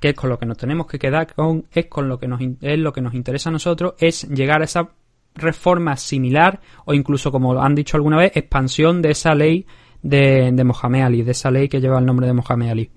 que 0.00 0.10
es 0.10 0.14
con 0.16 0.30
lo 0.30 0.38
que 0.38 0.46
nos 0.46 0.58
tenemos 0.58 0.88
que 0.88 0.98
quedar 0.98 1.32
con 1.32 1.66
es 1.70 1.86
con 1.86 2.08
lo 2.08 2.18
que 2.18 2.26
nos 2.26 2.40
es 2.60 2.78
lo 2.78 2.92
que 2.92 3.00
nos 3.00 3.14
interesa 3.14 3.50
a 3.50 3.52
nosotros 3.52 3.94
es 3.98 4.28
llegar 4.28 4.60
a 4.60 4.64
esa 4.64 4.90
reforma 5.36 5.96
similar 5.96 6.60
o 6.84 6.92
incluso 6.92 7.30
como 7.30 7.62
han 7.62 7.76
dicho 7.76 7.96
alguna 7.96 8.16
vez 8.16 8.32
expansión 8.34 9.00
de 9.00 9.12
esa 9.12 9.32
ley 9.36 9.64
de, 10.02 10.50
de 10.52 10.64
Mohamed 10.64 11.02
Ali, 11.02 11.22
de 11.22 11.32
esa 11.32 11.50
ley 11.50 11.68
que 11.68 11.80
lleva 11.80 11.98
el 11.98 12.06
nombre 12.06 12.26
de 12.26 12.32
Mohamed 12.32 12.70
Ali. 12.70 12.90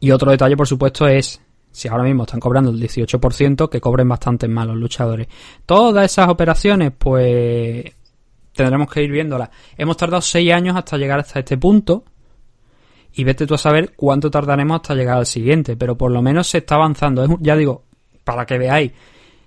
Y 0.00 0.10
otro 0.10 0.30
detalle, 0.30 0.56
por 0.56 0.66
supuesto, 0.66 1.06
es 1.06 1.40
si 1.70 1.88
ahora 1.88 2.04
mismo 2.04 2.24
están 2.24 2.40
cobrando 2.40 2.70
el 2.70 2.80
18%, 2.80 3.68
que 3.68 3.80
cobren 3.80 4.08
bastante 4.08 4.46
más 4.46 4.66
los 4.66 4.76
luchadores. 4.76 5.26
Todas 5.64 6.04
esas 6.04 6.28
operaciones, 6.28 6.92
pues 6.96 7.84
tendremos 8.54 8.90
que 8.90 9.02
ir 9.02 9.10
viéndola. 9.10 9.50
Hemos 9.76 9.96
tardado 9.96 10.20
seis 10.20 10.52
años 10.52 10.76
hasta 10.76 10.98
llegar 10.98 11.18
hasta 11.20 11.40
este 11.40 11.56
punto. 11.56 12.04
Y 13.14 13.24
vete 13.24 13.46
tú 13.46 13.54
a 13.54 13.58
saber 13.58 13.94
cuánto 13.94 14.30
tardaremos 14.30 14.76
hasta 14.76 14.94
llegar 14.94 15.18
al 15.18 15.26
siguiente. 15.26 15.76
Pero 15.76 15.96
por 15.96 16.10
lo 16.10 16.22
menos 16.22 16.46
se 16.46 16.58
está 16.58 16.76
avanzando. 16.76 17.24
Es 17.24 17.30
ya 17.40 17.56
digo, 17.56 17.84
para 18.24 18.46
que 18.46 18.58
veáis, 18.58 18.92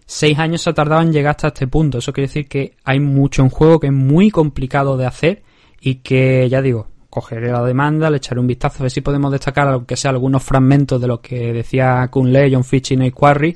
seis 0.05 0.37
años 0.39 0.61
se 0.61 0.71
ha 0.71 0.73
tardado 0.73 1.01
en 1.01 1.13
llegar 1.13 1.31
hasta 1.31 1.47
este 1.49 1.67
punto. 1.67 1.99
Eso 1.99 2.11
quiere 2.11 2.27
decir 2.27 2.47
que 2.47 2.75
hay 2.83 2.99
mucho 2.99 3.43
en 3.43 3.49
juego 3.49 3.79
que 3.79 3.87
es 3.87 3.93
muy 3.93 4.31
complicado 4.31 4.97
de 4.97 5.05
hacer. 5.05 5.43
Y 5.87 5.95
que, 5.97 6.49
ya 6.49 6.63
digo, 6.63 6.87
cogeré 7.11 7.51
la 7.51 7.63
demanda, 7.63 8.09
le 8.09 8.17
echaré 8.17 8.39
un 8.39 8.47
vistazo 8.47 8.77
a 8.79 8.81
ver 8.85 8.91
si 8.91 9.01
podemos 9.01 9.31
destacar, 9.31 9.67
aunque 9.67 9.95
sea 9.95 10.09
algunos 10.09 10.41
fragmentos 10.43 10.99
de 10.99 11.05
lo 11.07 11.21
que 11.21 11.53
decía 11.53 12.07
Kunle, 12.09 12.49
John 12.51 12.63
Fitch 12.63 12.91
y 12.93 12.97
Nate 12.97 13.11
Quarry. 13.11 13.55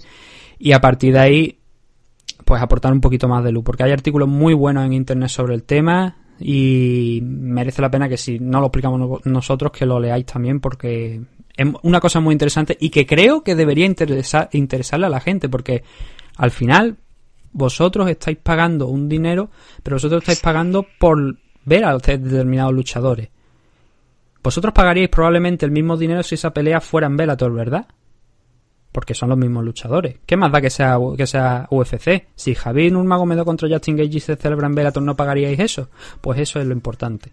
Y 0.60 0.72
a 0.74 0.80
partir 0.80 1.14
de 1.14 1.20
ahí, 1.20 1.60
pues 2.46 2.62
aportar 2.62 2.94
un 2.94 3.02
poquito 3.02 3.28
más 3.28 3.44
de 3.44 3.52
luz, 3.52 3.64
porque 3.64 3.82
hay 3.84 3.92
artículos 3.92 4.28
muy 4.30 4.54
buenos 4.54 4.86
en 4.86 4.94
internet 4.94 5.30
sobre 5.30 5.56
el 5.56 5.64
tema 5.64 6.18
y 6.40 7.20
merece 7.24 7.82
la 7.82 7.90
pena 7.90 8.08
que 8.08 8.16
si 8.18 8.40
no 8.40 8.60
lo 8.60 8.68
explicamos 8.68 9.00
no- 9.00 9.20
nosotros 9.26 9.72
que 9.72 9.86
lo 9.88 10.00
leáis 10.00 10.26
también 10.26 10.60
porque 10.60 11.22
es 11.58 11.68
una 11.82 12.00
cosa 12.00 12.20
muy 12.20 12.34
interesante 12.34 12.78
y 12.80 12.92
que 12.92 13.06
creo 13.08 13.44
que 13.44 13.56
debería 13.56 13.86
interesar, 13.88 14.50
interesarle 14.54 15.08
a 15.08 15.10
la 15.10 15.20
gente 15.20 15.50
porque 15.50 15.84
al 16.38 16.52
final 16.52 16.98
vosotros 17.52 18.08
estáis 18.10 18.38
pagando 18.38 18.88
un 18.88 19.10
dinero, 19.10 19.50
pero 19.84 19.96
vosotros 19.96 20.22
estáis 20.22 20.40
pagando 20.40 20.86
por 21.00 21.38
ver 21.66 21.86
a 21.86 21.98
determinados 21.98 22.74
luchadores. 22.74 23.30
Vosotros 24.42 24.74
pagaríais 24.74 25.10
probablemente 25.10 25.66
el 25.66 25.72
mismo 25.72 25.98
dinero 25.98 26.24
si 26.24 26.36
esa 26.36 26.54
pelea 26.54 26.80
fuera 26.80 27.08
en 27.08 27.18
Bellator, 27.18 27.54
¿verdad? 27.54 27.88
Porque 28.92 29.14
son 29.14 29.30
los 29.30 29.38
mismos 29.38 29.64
luchadores. 29.64 30.18
¿Qué 30.26 30.38
más 30.38 30.52
da 30.52 30.62
que 30.62 30.70
sea, 30.70 30.98
que 31.18 31.28
sea 31.28 31.68
UFC? 31.70 32.28
Si 32.36 32.56
Javier 32.56 32.92
Nurmagomedov 32.94 33.46
contra 33.46 33.70
Justin 33.70 33.98
Gage 33.98 34.20
se 34.20 34.36
celebra 34.36 34.68
en 34.68 34.76
Bellator, 34.76 35.04
¿no 35.04 35.16
pagaríais 35.16 35.60
eso? 35.60 35.90
Pues 36.22 36.40
eso 36.40 36.60
es 36.60 36.66
lo 36.66 36.74
importante. 36.74 37.32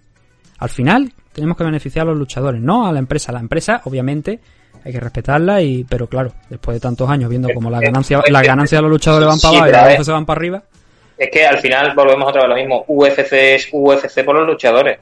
Al 0.59 0.69
final, 0.69 1.13
tenemos 1.33 1.57
que 1.57 1.65
beneficiar 1.65 2.07
a 2.07 2.11
los 2.11 2.19
luchadores, 2.19 2.61
no 2.61 2.87
a 2.87 2.93
la 2.93 2.99
empresa. 2.99 3.33
La 3.33 3.41
empresa, 3.41 3.83
obviamente, 3.85 4.41
hay 4.85 4.93
que 4.93 5.01
respetarla, 5.01 5.63
y 5.63 5.85
pero 5.85 6.09
claro, 6.09 6.33
después 6.49 6.77
de 6.77 6.81
tantos 6.81 7.09
años 7.11 7.29
viendo 7.29 7.49
como 7.55 7.71
la 7.71 7.81
ganancia, 7.81 8.23
las 8.29 8.43
ganancias 8.43 8.79
de 8.79 8.83
los 8.83 8.91
luchadores 8.91 9.29
van 9.29 9.41
para 9.41 9.59
abajo 9.59 9.69
y 9.69 9.73
las. 9.73 10.01
UFC 10.01 10.13
van 10.13 10.27
para 10.27 10.39
arriba. 10.39 10.63
Es 11.19 11.31
que 11.31 11.47
al 11.47 11.59
final 11.59 11.95
volvemos 11.95 12.29
otra 12.29 12.43
vez 12.43 12.45
a 12.45 12.49
lo 12.49 12.57
mismo. 12.57 12.85
UFC 12.89 13.33
es 13.33 13.69
UFC 13.73 14.25
por 14.25 14.37
los 14.37 14.47
luchadores. 14.47 14.99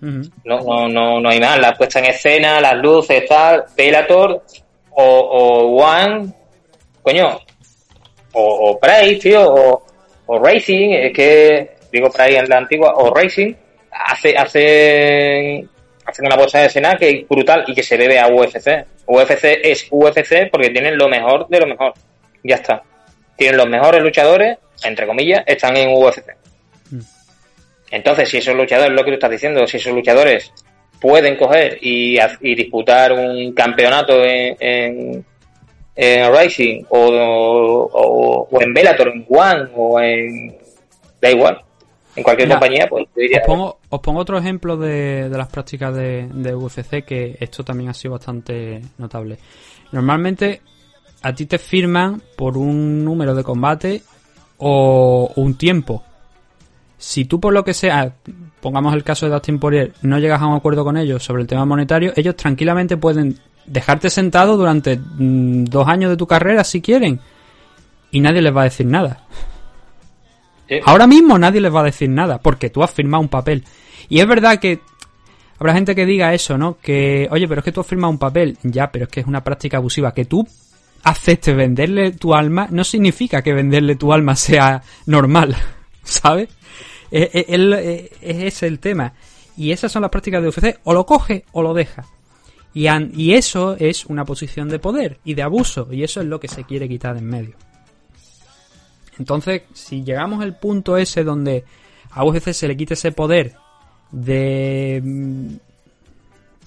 No, 0.00 0.60
no, 0.60 0.88
no, 0.88 1.20
no 1.20 1.28
hay 1.28 1.40
más. 1.40 1.58
La 1.58 1.72
puesta 1.72 1.98
en 1.98 2.06
escena, 2.06 2.60
las 2.60 2.76
luces, 2.76 3.24
tal, 3.26 3.64
Bellator 3.76 4.42
o, 4.90 5.02
o 5.02 5.82
One, 5.82 6.32
coño, 7.02 7.40
o, 8.32 8.70
o 8.70 8.78
Price, 8.78 9.16
tío, 9.16 9.42
o, 9.42 9.82
o 10.26 10.38
Racing, 10.38 10.90
es 10.90 11.12
que, 11.12 11.76
digo 11.90 12.10
Price 12.10 12.36
en 12.36 12.48
la 12.48 12.58
antigua, 12.58 12.92
o 12.96 13.12
Racing, 13.14 13.54
hace, 13.90 14.34
hace, 14.36 15.66
hacen 16.04 16.26
una 16.26 16.36
puesta 16.36 16.60
en 16.60 16.66
escena 16.66 16.96
que 16.96 17.08
es 17.10 17.28
brutal 17.28 17.64
y 17.66 17.74
que 17.74 17.82
se 17.82 17.96
debe 17.96 18.18
a 18.18 18.28
UFC. 18.28 18.86
UFC 19.06 19.44
es 19.62 19.86
UFC 19.90 20.50
porque 20.50 20.70
tienen 20.70 20.96
lo 20.96 21.08
mejor 21.08 21.48
de 21.48 21.60
lo 21.60 21.66
mejor. 21.66 21.92
Ya 22.42 22.56
está. 22.56 22.82
Tienen 23.36 23.56
los 23.56 23.68
mejores 23.68 24.02
luchadores, 24.02 24.58
entre 24.82 25.06
comillas, 25.06 25.44
están 25.46 25.76
en 25.76 25.90
UFC. 25.96 26.36
Entonces, 27.90 28.28
si 28.28 28.38
esos 28.38 28.56
luchadores, 28.56 28.92
lo 28.92 29.04
que 29.04 29.10
tú 29.10 29.14
estás 29.14 29.30
diciendo, 29.30 29.66
si 29.66 29.76
esos 29.76 29.92
luchadores 29.92 30.52
pueden 31.00 31.36
coger 31.36 31.78
y, 31.80 32.18
y 32.40 32.54
disputar 32.54 33.12
un 33.12 33.52
campeonato 33.52 34.24
en, 34.24 34.56
en, 34.58 35.24
en 35.94 36.36
Rising 36.36 36.84
o, 36.88 36.98
o, 36.98 38.48
o 38.50 38.60
en 38.60 38.72
Bellator, 38.72 39.08
en 39.08 39.26
One 39.28 39.70
o 39.76 40.00
en... 40.00 40.56
Da 41.20 41.30
igual. 41.30 41.60
En 42.16 42.22
cualquier 42.22 42.48
Mira, 42.48 42.58
compañía, 42.58 42.86
pues 42.88 43.06
yo 43.14 43.20
diría... 43.20 43.40
Os 43.40 43.46
pongo, 43.46 43.78
os 43.88 44.00
pongo 44.00 44.20
otro 44.20 44.38
ejemplo 44.38 44.76
de, 44.76 45.28
de 45.28 45.38
las 45.38 45.48
prácticas 45.48 45.94
de, 45.94 46.28
de 46.32 46.54
UFC 46.54 47.04
que 47.04 47.36
esto 47.38 47.64
también 47.64 47.90
ha 47.90 47.94
sido 47.94 48.12
bastante 48.12 48.80
notable. 48.98 49.38
Normalmente 49.92 50.60
a 51.22 51.34
ti 51.34 51.46
te 51.46 51.58
firman 51.58 52.22
por 52.36 52.56
un 52.56 53.04
número 53.04 53.34
de 53.34 53.42
combate 53.42 54.02
o 54.58 55.32
un 55.36 55.54
tiempo. 55.54 56.02
Si 56.98 57.24
tú 57.24 57.40
por 57.40 57.52
lo 57.52 57.64
que 57.64 57.74
sea, 57.74 58.14
pongamos 58.60 58.94
el 58.94 59.04
caso 59.04 59.26
de 59.26 59.32
Dustin 59.32 59.58
Poirier, 59.58 59.92
no 60.02 60.18
llegas 60.18 60.40
a 60.40 60.46
un 60.46 60.56
acuerdo 60.56 60.84
con 60.84 60.96
ellos 60.96 61.22
sobre 61.22 61.42
el 61.42 61.48
tema 61.48 61.64
monetario, 61.64 62.12
ellos 62.16 62.36
tranquilamente 62.36 62.96
pueden 62.96 63.38
dejarte 63.66 64.10
sentado 64.10 64.56
durante 64.56 64.96
mm, 64.98 65.64
dos 65.64 65.88
años 65.88 66.10
de 66.10 66.16
tu 66.16 66.26
carrera 66.26 66.64
si 66.64 66.80
quieren 66.80 67.20
y 68.10 68.20
nadie 68.20 68.42
les 68.42 68.56
va 68.56 68.62
a 68.62 68.64
decir 68.64 68.86
nada. 68.86 69.24
Sí. 70.68 70.76
Ahora 70.84 71.06
mismo 71.06 71.38
nadie 71.38 71.60
les 71.60 71.74
va 71.74 71.80
a 71.80 71.84
decir 71.84 72.08
nada, 72.08 72.38
porque 72.38 72.70
tú 72.70 72.82
has 72.82 72.90
firmado 72.90 73.20
un 73.22 73.28
papel. 73.28 73.64
Y 74.08 74.20
es 74.20 74.26
verdad 74.26 74.58
que 74.58 74.80
habrá 75.58 75.74
gente 75.74 75.94
que 75.94 76.06
diga 76.06 76.32
eso, 76.32 76.56
¿no? 76.56 76.78
Que, 76.80 77.28
oye, 77.30 77.48
pero 77.48 77.60
es 77.60 77.64
que 77.64 77.72
tú 77.72 77.80
has 77.80 77.86
firmado 77.86 78.10
un 78.10 78.18
papel. 78.18 78.56
Ya, 78.62 78.90
pero 78.90 79.04
es 79.04 79.10
que 79.10 79.20
es 79.20 79.26
una 79.26 79.42
práctica 79.42 79.78
abusiva. 79.78 80.14
Que 80.14 80.24
tú 80.24 80.46
aceptes 81.04 81.54
venderle 81.54 82.12
tu 82.12 82.34
alma 82.34 82.66
no 82.70 82.82
significa 82.84 83.42
que 83.42 83.52
venderle 83.52 83.96
tu 83.96 84.12
alma 84.12 84.34
sea 84.36 84.82
normal, 85.06 85.56
¿sabes? 86.02 86.48
Es, 87.10 87.30
es- 87.32 87.44
es- 87.48 88.10
es 88.20 88.36
ese 88.54 88.66
el 88.66 88.78
tema. 88.80 89.12
Y 89.56 89.70
esas 89.70 89.92
son 89.92 90.02
las 90.02 90.10
prácticas 90.10 90.42
de 90.42 90.48
UFC. 90.48 90.80
O 90.84 90.92
lo 90.92 91.06
coge 91.06 91.44
o 91.52 91.62
lo 91.62 91.74
deja. 91.74 92.04
Y, 92.72 92.88
an- 92.88 93.12
y 93.14 93.34
eso 93.34 93.76
es 93.78 94.04
una 94.06 94.24
posición 94.24 94.68
de 94.68 94.80
poder 94.80 95.20
y 95.24 95.34
de 95.34 95.42
abuso. 95.42 95.86
Y 95.92 96.02
eso 96.02 96.20
es 96.20 96.26
lo 96.26 96.40
que 96.40 96.48
se 96.48 96.64
quiere 96.64 96.88
quitar 96.88 97.12
de 97.14 97.20
en 97.20 97.26
medio. 97.28 97.56
Entonces, 99.18 99.62
si 99.74 100.02
llegamos 100.02 100.42
al 100.42 100.58
punto 100.58 100.96
ese 100.96 101.22
donde 101.22 101.64
a 102.10 102.24
UFC 102.24 102.52
se 102.52 102.66
le 102.66 102.76
quite 102.76 102.94
ese 102.94 103.12
poder 103.12 103.54
de 104.10 105.00
mm, 105.04 105.48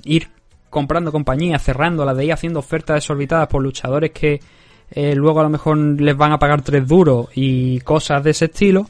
ir 0.05 0.29
comprando 0.77 1.11
compañías, 1.11 1.63
cerrándolas, 1.63 2.15
de 2.15 2.25
ir 2.25 2.33
haciendo 2.33 2.59
ofertas 2.59 2.97
desorbitadas 2.97 3.47
por 3.47 3.63
luchadores 3.63 4.11
que 4.11 4.39
eh, 4.91 5.15
luego 5.15 5.39
a 5.39 5.43
lo 5.43 5.49
mejor 5.49 5.75
les 5.75 6.15
van 6.15 6.33
a 6.33 6.37
pagar 6.37 6.61
tres 6.61 6.87
duros 6.87 7.29
y 7.33 7.79
cosas 7.79 8.23
de 8.23 8.29
ese 8.29 8.45
estilo, 8.45 8.87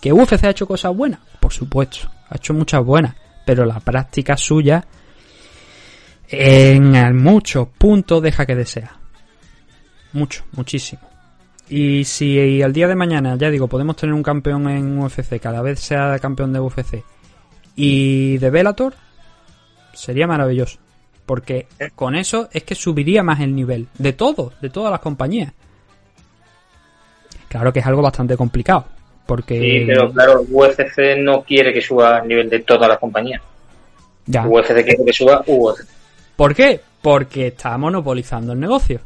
que 0.00 0.12
UFC 0.12 0.42
ha 0.42 0.50
hecho 0.50 0.66
cosas 0.66 0.96
buenas, 0.96 1.20
por 1.38 1.52
supuesto, 1.52 2.10
ha 2.28 2.36
hecho 2.36 2.54
muchas 2.54 2.84
buenas, 2.84 3.14
pero 3.46 3.64
la 3.64 3.78
práctica 3.78 4.36
suya 4.36 4.84
en 6.28 7.16
muchos 7.22 7.68
puntos 7.68 8.20
deja 8.20 8.44
que 8.44 8.56
desea. 8.56 8.98
Mucho, 10.12 10.42
muchísimo. 10.56 11.02
Y 11.68 12.02
si 12.02 12.60
al 12.62 12.72
día 12.72 12.88
de 12.88 12.96
mañana, 12.96 13.36
ya 13.36 13.48
digo, 13.48 13.68
podemos 13.68 13.94
tener 13.94 14.12
un 14.12 14.24
campeón 14.24 14.68
en 14.68 14.98
UFC, 14.98 15.38
cada 15.40 15.62
vez 15.62 15.78
sea 15.78 16.18
campeón 16.18 16.52
de 16.52 16.58
UFC 16.58 17.04
y 17.76 18.38
de 18.38 18.50
Bellator, 18.50 18.94
sería 19.94 20.26
maravilloso. 20.26 20.80
Porque 21.26 21.66
con 21.94 22.14
eso 22.14 22.48
es 22.52 22.64
que 22.64 22.74
subiría 22.74 23.22
más 23.22 23.40
el 23.40 23.54
nivel 23.54 23.88
de 23.98 24.12
todo, 24.12 24.52
de 24.60 24.70
todas 24.70 24.90
las 24.90 25.00
compañías. 25.00 25.52
Claro 27.48 27.72
que 27.72 27.80
es 27.80 27.86
algo 27.86 28.02
bastante 28.02 28.36
complicado. 28.36 28.86
Porque. 29.26 29.60
Sí, 29.60 29.84
pero 29.86 30.10
claro, 30.10 30.44
UFC 30.50 31.18
no 31.18 31.42
quiere 31.42 31.72
que 31.72 31.80
suba 31.80 32.18
el 32.20 32.28
nivel 32.28 32.50
de 32.50 32.60
todas 32.60 32.88
las 32.88 32.98
compañías. 32.98 33.42
Ya. 34.26 34.46
UFC 34.46 34.72
quiere 34.84 35.04
que 35.04 35.12
suba 35.12 35.44
UFC. 35.46 35.86
¿Por 36.36 36.54
qué? 36.54 36.80
Porque 37.00 37.48
está 37.48 37.76
monopolizando 37.76 38.52
el 38.52 38.60
negocio. 38.60 39.00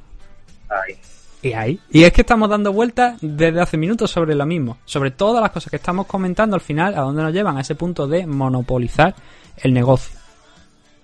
Ahí. 0.68 0.96
Y 1.42 1.52
ahí. 1.52 1.80
Y 1.90 2.04
es 2.04 2.12
que 2.12 2.22
estamos 2.22 2.48
dando 2.48 2.72
vueltas 2.72 3.18
desde 3.20 3.60
hace 3.60 3.76
minutos 3.76 4.10
sobre 4.10 4.34
lo 4.34 4.46
mismo. 4.46 4.78
Sobre 4.84 5.10
todas 5.10 5.42
las 5.42 5.50
cosas 5.50 5.70
que 5.70 5.76
estamos 5.76 6.06
comentando 6.06 6.54
al 6.54 6.62
final, 6.62 6.94
a 6.94 7.00
dónde 7.00 7.22
nos 7.22 7.32
llevan, 7.32 7.56
a 7.56 7.60
ese 7.60 7.74
punto 7.74 8.06
de 8.06 8.26
monopolizar 8.26 9.14
el 9.58 9.72
negocio. 9.72 10.15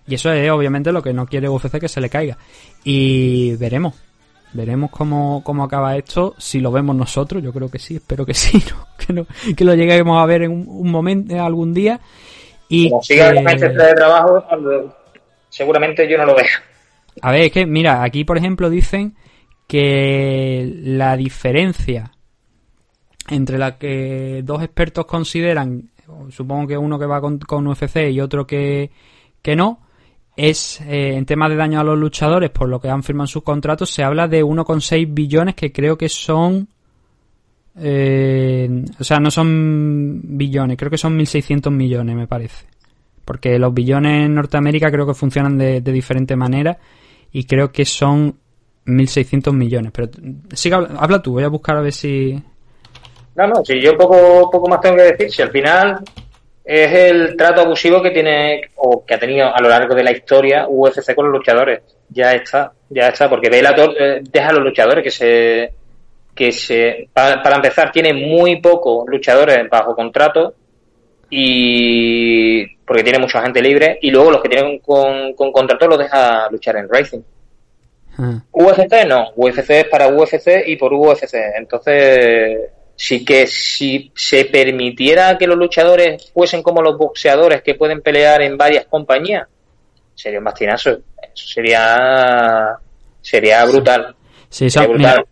Y 0.07 0.15
eso 0.17 0.33
es 0.33 0.51
obviamente 0.51 0.93
lo 0.93 1.03
que 1.03 1.13
no 1.13 1.27
quiere 1.27 1.49
UFC 1.49 1.79
que 1.79 1.89
se 1.89 2.01
le 2.01 2.11
caiga. 2.11 2.37
Y 2.85 3.55
veremos. 3.57 3.95
Veremos 4.55 4.91
cómo, 4.91 5.43
cómo 5.45 5.65
acaba 5.65 5.97
esto. 5.97 6.35
Si 6.39 6.61
lo 6.61 6.71
vemos 6.71 6.95
nosotros, 6.95 7.43
yo 7.43 7.53
creo 7.53 7.71
que 7.71 7.79
sí, 7.79 7.97
espero 7.97 8.27
que 8.27 8.35
sí, 8.35 8.63
¿no? 8.71 8.87
Que, 8.99 9.13
no, 9.13 9.27
que 9.57 9.65
lo 9.65 9.75
lleguemos 9.75 10.23
a 10.23 10.27
ver 10.27 10.43
en 10.43 10.51
un, 10.53 10.65
un 10.69 10.91
momento, 10.91 11.41
algún 11.43 11.73
día. 11.73 12.01
Y 12.69 12.91
Como 12.91 13.03
siga 13.03 13.33
que- 13.33 13.69
de 13.69 13.95
trabajo, 13.95 14.45
seguramente 15.49 16.09
yo 16.09 16.19
no 16.19 16.27
lo 16.27 16.35
veo. 16.35 16.47
A 17.21 17.31
ver, 17.31 17.43
es 17.43 17.53
que, 17.53 17.67
mira, 17.67 18.03
aquí 18.03 18.25
por 18.25 18.39
ejemplo 18.39 18.71
dicen 18.71 19.15
que 19.67 20.71
la 20.83 21.17
diferencia 21.17 22.13
entre 23.29 23.59
la 23.59 23.79
que 23.79 24.43
dos 24.45 24.63
expertos 24.63 25.07
consideran, 25.07 25.91
supongo 26.31 26.67
que 26.67 26.77
uno 26.77 26.99
que 26.99 27.07
va 27.07 27.21
con, 27.21 27.39
con 27.39 27.67
UFC 27.67 28.11
y 28.11 28.21
otro 28.21 28.47
que, 28.47 28.91
que 29.41 29.55
no, 29.57 29.81
es 30.37 30.81
eh, 30.83 31.15
en 31.15 31.27
temas 31.27 31.51
de 31.51 31.57
daño 31.57 31.81
a 31.81 31.85
los 31.85 31.99
luchadores, 31.99 32.51
por 32.51 32.69
lo 32.69 32.81
que 32.81 32.89
han 32.89 33.03
firmado 33.03 33.27
sus 33.27 33.43
contratos, 33.43 33.91
se 33.91 34.03
habla 34.03 34.29
de 34.29 34.45
1,6 34.45 35.07
billones 35.13 35.55
que 35.55 35.73
creo 35.73 35.97
que 35.99 36.09
son... 36.09 36.69
eh, 37.77 38.85
o 38.99 39.05
sea, 39.05 39.19
no 39.21 39.31
son 39.31 40.21
billones, 40.25 40.77
creo 40.77 40.91
que 40.91 40.99
son 40.99 41.19
1.600 41.19 41.71
millones, 41.71 42.17
me 42.17 42.27
parece. 42.27 42.67
Porque 43.25 43.59
los 43.59 43.73
billones 43.73 44.27
en 44.27 44.35
Norteamérica 44.35 44.91
creo 44.91 45.07
que 45.07 45.15
funcionan 45.15 45.57
de, 45.59 45.81
de 45.81 45.93
diferente 45.93 46.35
manera 46.35 46.79
y 47.31 47.45
creo 47.45 47.71
que 47.71 47.85
son 47.85 48.35
1.600 48.87 49.53
millones. 49.53 49.93
Pero 49.95 50.11
siga, 50.53 50.79
habla 50.99 51.23
tú, 51.23 51.33
voy 51.33 51.45
a 51.45 51.49
buscar 51.49 51.77
a 51.77 51.83
ver 51.83 51.93
si... 51.93 52.43
No, 53.35 53.47
no, 53.47 53.65
si 53.65 53.81
yo 53.81 53.97
poco, 53.97 54.51
poco 54.51 54.69
más 54.69 54.81
tengo 54.81 54.97
que 54.97 55.03
decir, 55.05 55.31
si 55.31 55.41
al 55.41 55.51
final 55.51 56.03
es 56.65 56.93
el 56.93 57.37
trato 57.37 57.63
abusivo 57.63 58.03
que 58.03 58.11
tiene 58.11 58.71
o 58.77 59.05
que 59.05 59.15
ha 59.15 59.19
tenido 59.19 59.55
a 59.55 59.61
lo 59.61 59.69
largo 59.69 59.95
de 59.95 60.05
la 60.05 60.13
historia 60.13 60.67
UFC 60.69 61.15
con 61.15 61.27
los 61.27 61.39
luchadores. 61.39 61.83
Ya 62.09 62.35
está, 62.35 62.73
ya 62.89 63.09
está, 63.09 63.29
porque 63.29 63.51
Bellator 63.51 63.95
eh, 63.99 64.21
deja 64.23 64.49
a 64.49 64.53
los 64.53 64.65
luchadores 64.65 65.03
que 65.03 65.11
se 65.11 65.73
que 66.35 66.51
se 66.51 67.09
para, 67.13 67.43
para 67.43 67.57
empezar 67.57 67.93
tiene 67.93 68.15
muy 68.15 68.61
pocos 68.61 69.07
luchadores 69.07 69.69
bajo 69.69 69.95
contrato 69.95 70.55
y 71.29 72.67
porque 72.85 73.03
tiene 73.03 73.19
mucha 73.19 73.43
gente 73.43 73.61
libre 73.61 73.99
y 74.01 74.11
luego 74.11 74.31
los 74.31 74.43
que 74.43 74.49
tienen 74.49 74.79
con, 74.79 75.35
con 75.35 75.53
contrato 75.53 75.87
los 75.87 75.99
deja 75.99 76.49
luchar 76.51 76.77
en 76.77 76.89
Racing. 76.89 77.21
Ah. 78.19 78.43
UFC 78.53 79.07
no, 79.07 79.33
UFC 79.37 79.71
es 79.71 79.85
para 79.89 80.09
UFC 80.09 80.67
y 80.67 80.77
por 80.77 80.93
UFC. 80.93 81.35
Entonces, 81.57 82.71
sí 83.03 83.25
que 83.25 83.49
si 83.49 84.13
se 84.15 84.45
permitiera 84.45 85.37
que 85.37 85.49
los 85.49 85.57
luchadores 85.57 86.31
fuesen 86.33 86.63
como 86.63 86.81
los 86.81 86.97
boxeadores 86.97 87.61
que 87.61 87.75
pueden 87.75 88.01
pelear 88.01 88.43
en 88.43 88.57
varias 88.57 88.87
compañías, 88.87 89.49
sería 90.15 90.39
un 90.39 90.45
bastinazo. 90.45 90.91
Eso 90.91 91.47
sería, 91.49 92.77
sería 93.21 93.65
brutal. 93.65 94.15
Sí, 94.49 94.71
Sería 94.71 94.89
brutal. 94.89 95.25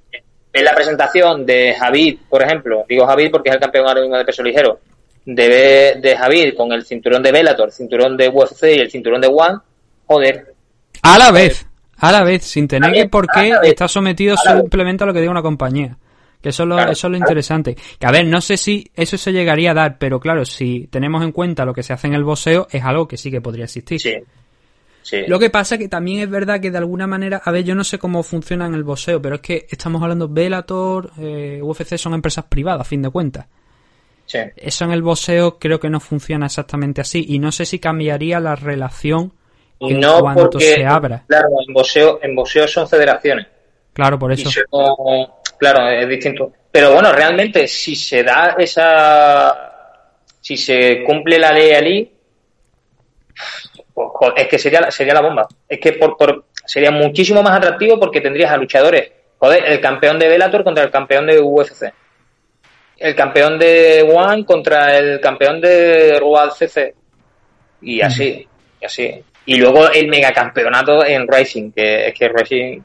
En 0.53 0.65
la 0.65 0.75
presentación 0.75 1.47
de 1.47 1.77
Javid, 1.79 2.19
por 2.29 2.43
ejemplo, 2.43 2.85
digo 2.89 3.07
Javid 3.07 3.31
porque 3.31 3.50
es 3.50 3.55
el 3.55 3.61
campeón 3.61 3.87
ahora 3.87 4.00
mismo 4.00 4.17
de 4.17 4.25
peso 4.25 4.43
ligero, 4.43 4.81
de, 5.25 6.00
de 6.03 6.17
Javid 6.17 6.57
con 6.57 6.73
el 6.73 6.85
cinturón 6.85 7.23
de 7.23 7.31
Bellator, 7.31 7.69
el 7.69 7.73
cinturón 7.73 8.17
de 8.17 8.31
UFC 8.31 8.65
y 8.65 8.81
el 8.81 8.91
cinturón 8.91 9.21
de 9.21 9.29
One, 9.29 9.59
joder, 10.07 10.55
A 11.03 11.19
la 11.19 11.31
vez, 11.31 11.65
a 11.99 12.11
la 12.11 12.25
vez, 12.25 12.43
sin 12.43 12.67
tener 12.67 12.93
que 12.93 13.09
por 13.09 13.29
qué 13.29 13.55
está 13.62 13.87
sometido 13.87 14.37
simplemente 14.37 15.05
a 15.05 15.07
lo 15.07 15.12
que 15.12 15.21
diga 15.21 15.31
una 15.31 15.43
compañía. 15.43 15.97
Que 16.43 16.49
eso 16.51 16.63
es 16.63 16.69
lo, 16.69 16.77
Claro, 16.77 16.93
eso 16.93 17.07
es 17.07 17.11
lo 17.11 17.17
claro. 17.19 17.31
interesante. 17.31 17.77
Que 17.99 18.07
a 18.07 18.11
ver, 18.11 18.27
no 18.27 18.41
sé 18.41 18.57
si 18.57 18.91
eso 18.95 19.17
se 19.19 19.33
llegaría 19.33 19.73
a 19.73 19.75
dar, 19.75 19.99
pero 19.99 20.19
claro, 20.21 20.45
si 20.45 20.87
tenemos 20.91 21.23
en 21.23 21.33
cuenta 21.33 21.65
lo 21.65 21.75
que 21.75 21.83
se 21.83 21.93
hace 21.93 22.07
en 22.07 22.15
el 22.15 22.25
boxeo, 22.25 22.67
es 22.71 22.83
algo 22.83 23.07
que 23.07 23.17
sí 23.17 23.31
que 23.31 23.41
podría 23.41 23.65
existir. 23.65 24.01
sí. 24.01 24.15
Sí. 25.03 25.23
Lo 25.27 25.39
que 25.39 25.49
pasa 25.49 25.79
que 25.79 25.89
también 25.89 26.21
es 26.21 26.29
verdad 26.29 26.61
que 26.61 26.71
de 26.71 26.77
alguna 26.77 27.07
manera, 27.07 27.41
a 27.43 27.51
ver, 27.51 27.65
yo 27.65 27.75
no 27.75 27.85
sé 27.85 27.99
cómo 27.99 28.23
funciona 28.23 28.67
en 28.67 28.75
el 28.75 28.85
boxeo, 28.85 29.21
pero 29.21 29.37
es 29.37 29.41
que 29.41 29.67
estamos 29.71 30.03
hablando 30.03 30.29
Bellator, 30.29 31.11
eh, 31.19 31.59
UFC 31.63 31.97
son 31.97 32.13
empresas 32.13 32.45
privadas, 32.45 32.83
a 32.83 32.85
fin 32.85 33.01
de 33.01 33.09
cuentas. 33.11 33.47
sí. 34.27 34.39
Eso 34.57 34.85
en 34.85 34.93
el 34.93 35.01
boxeo 35.03 35.59
creo 35.59 35.81
que 35.81 35.89
no 35.89 36.01
funciona 36.01 36.47
exactamente 36.47 37.01
así 37.01 37.25
y 37.29 37.39
no 37.39 37.51
sé 37.51 37.65
si 37.65 37.79
cambiaría 37.79 38.41
la 38.41 38.55
relación 38.57 39.33
Y 39.79 39.95
en 39.95 40.01
no 40.01 40.21
cuanto 40.21 40.51
porque, 40.51 40.75
se 40.75 40.85
abra. 40.85 41.25
claro, 41.27 41.49
en 41.67 41.73
boxeo, 41.75 42.21
en 42.23 42.35
boxeo 42.37 42.69
son 42.69 42.87
federaciones. 42.87 43.47
Claro, 43.95 44.19
por 44.19 44.31
Y 44.31 44.35
eso. 44.35 44.51
son- 44.51 45.27
claro, 45.61 45.88
es 45.88 46.09
distinto. 46.09 46.52
Pero 46.73 46.93
bueno, 46.93 47.12
realmente, 47.12 47.69
si 47.69 47.95
se 47.95 48.25
da 48.25 48.57
esa. 48.59 49.67
Si 50.40 50.57
se 50.57 51.05
cumple 51.05 51.38
la 51.38 51.52
ley 51.52 51.73
allí, 51.73 52.12
pues, 53.93 54.09
es 54.37 54.49
que 54.49 54.59
sería, 54.59 54.90
sería 54.90 55.14
la 55.14 55.21
bomba. 55.21 55.47
Es 55.69 55.79
que 55.79 55.93
por, 55.93 56.17
por- 56.17 56.47
sería 56.64 56.90
muchísimo 56.90 57.43
más 57.43 57.57
atractivo 57.57 57.99
porque 58.00 58.21
tendrías 58.21 58.50
a 58.50 58.57
luchadores. 58.57 59.11
Joder, 59.38 59.64
el 59.67 59.81
campeón 59.81 60.19
de 60.19 60.29
Bellator 60.29 60.64
contra 60.64 60.85
el 60.85 60.90
campeón 60.90 61.26
de 61.26 61.40
UFC. 61.40 61.93
El 62.99 63.14
campeón 63.14 63.59
de 63.59 64.02
One 64.14 64.45
contra 64.45 64.97
el 64.99 65.21
campeón 65.21 65.61
de 65.61 66.19
Royal 66.21 66.52
CC. 66.52 66.95
Y 67.83 68.00
así, 68.02 68.47
y 68.81 68.85
así. 68.85 69.25
Y 69.47 69.57
luego 69.57 69.90
el 69.90 70.09
megacampeonato 70.09 71.05
en 71.05 71.26
Racing, 71.26 71.73
que 71.73 72.09
es 72.09 72.14
que 72.14 72.29
Racing 72.29 72.81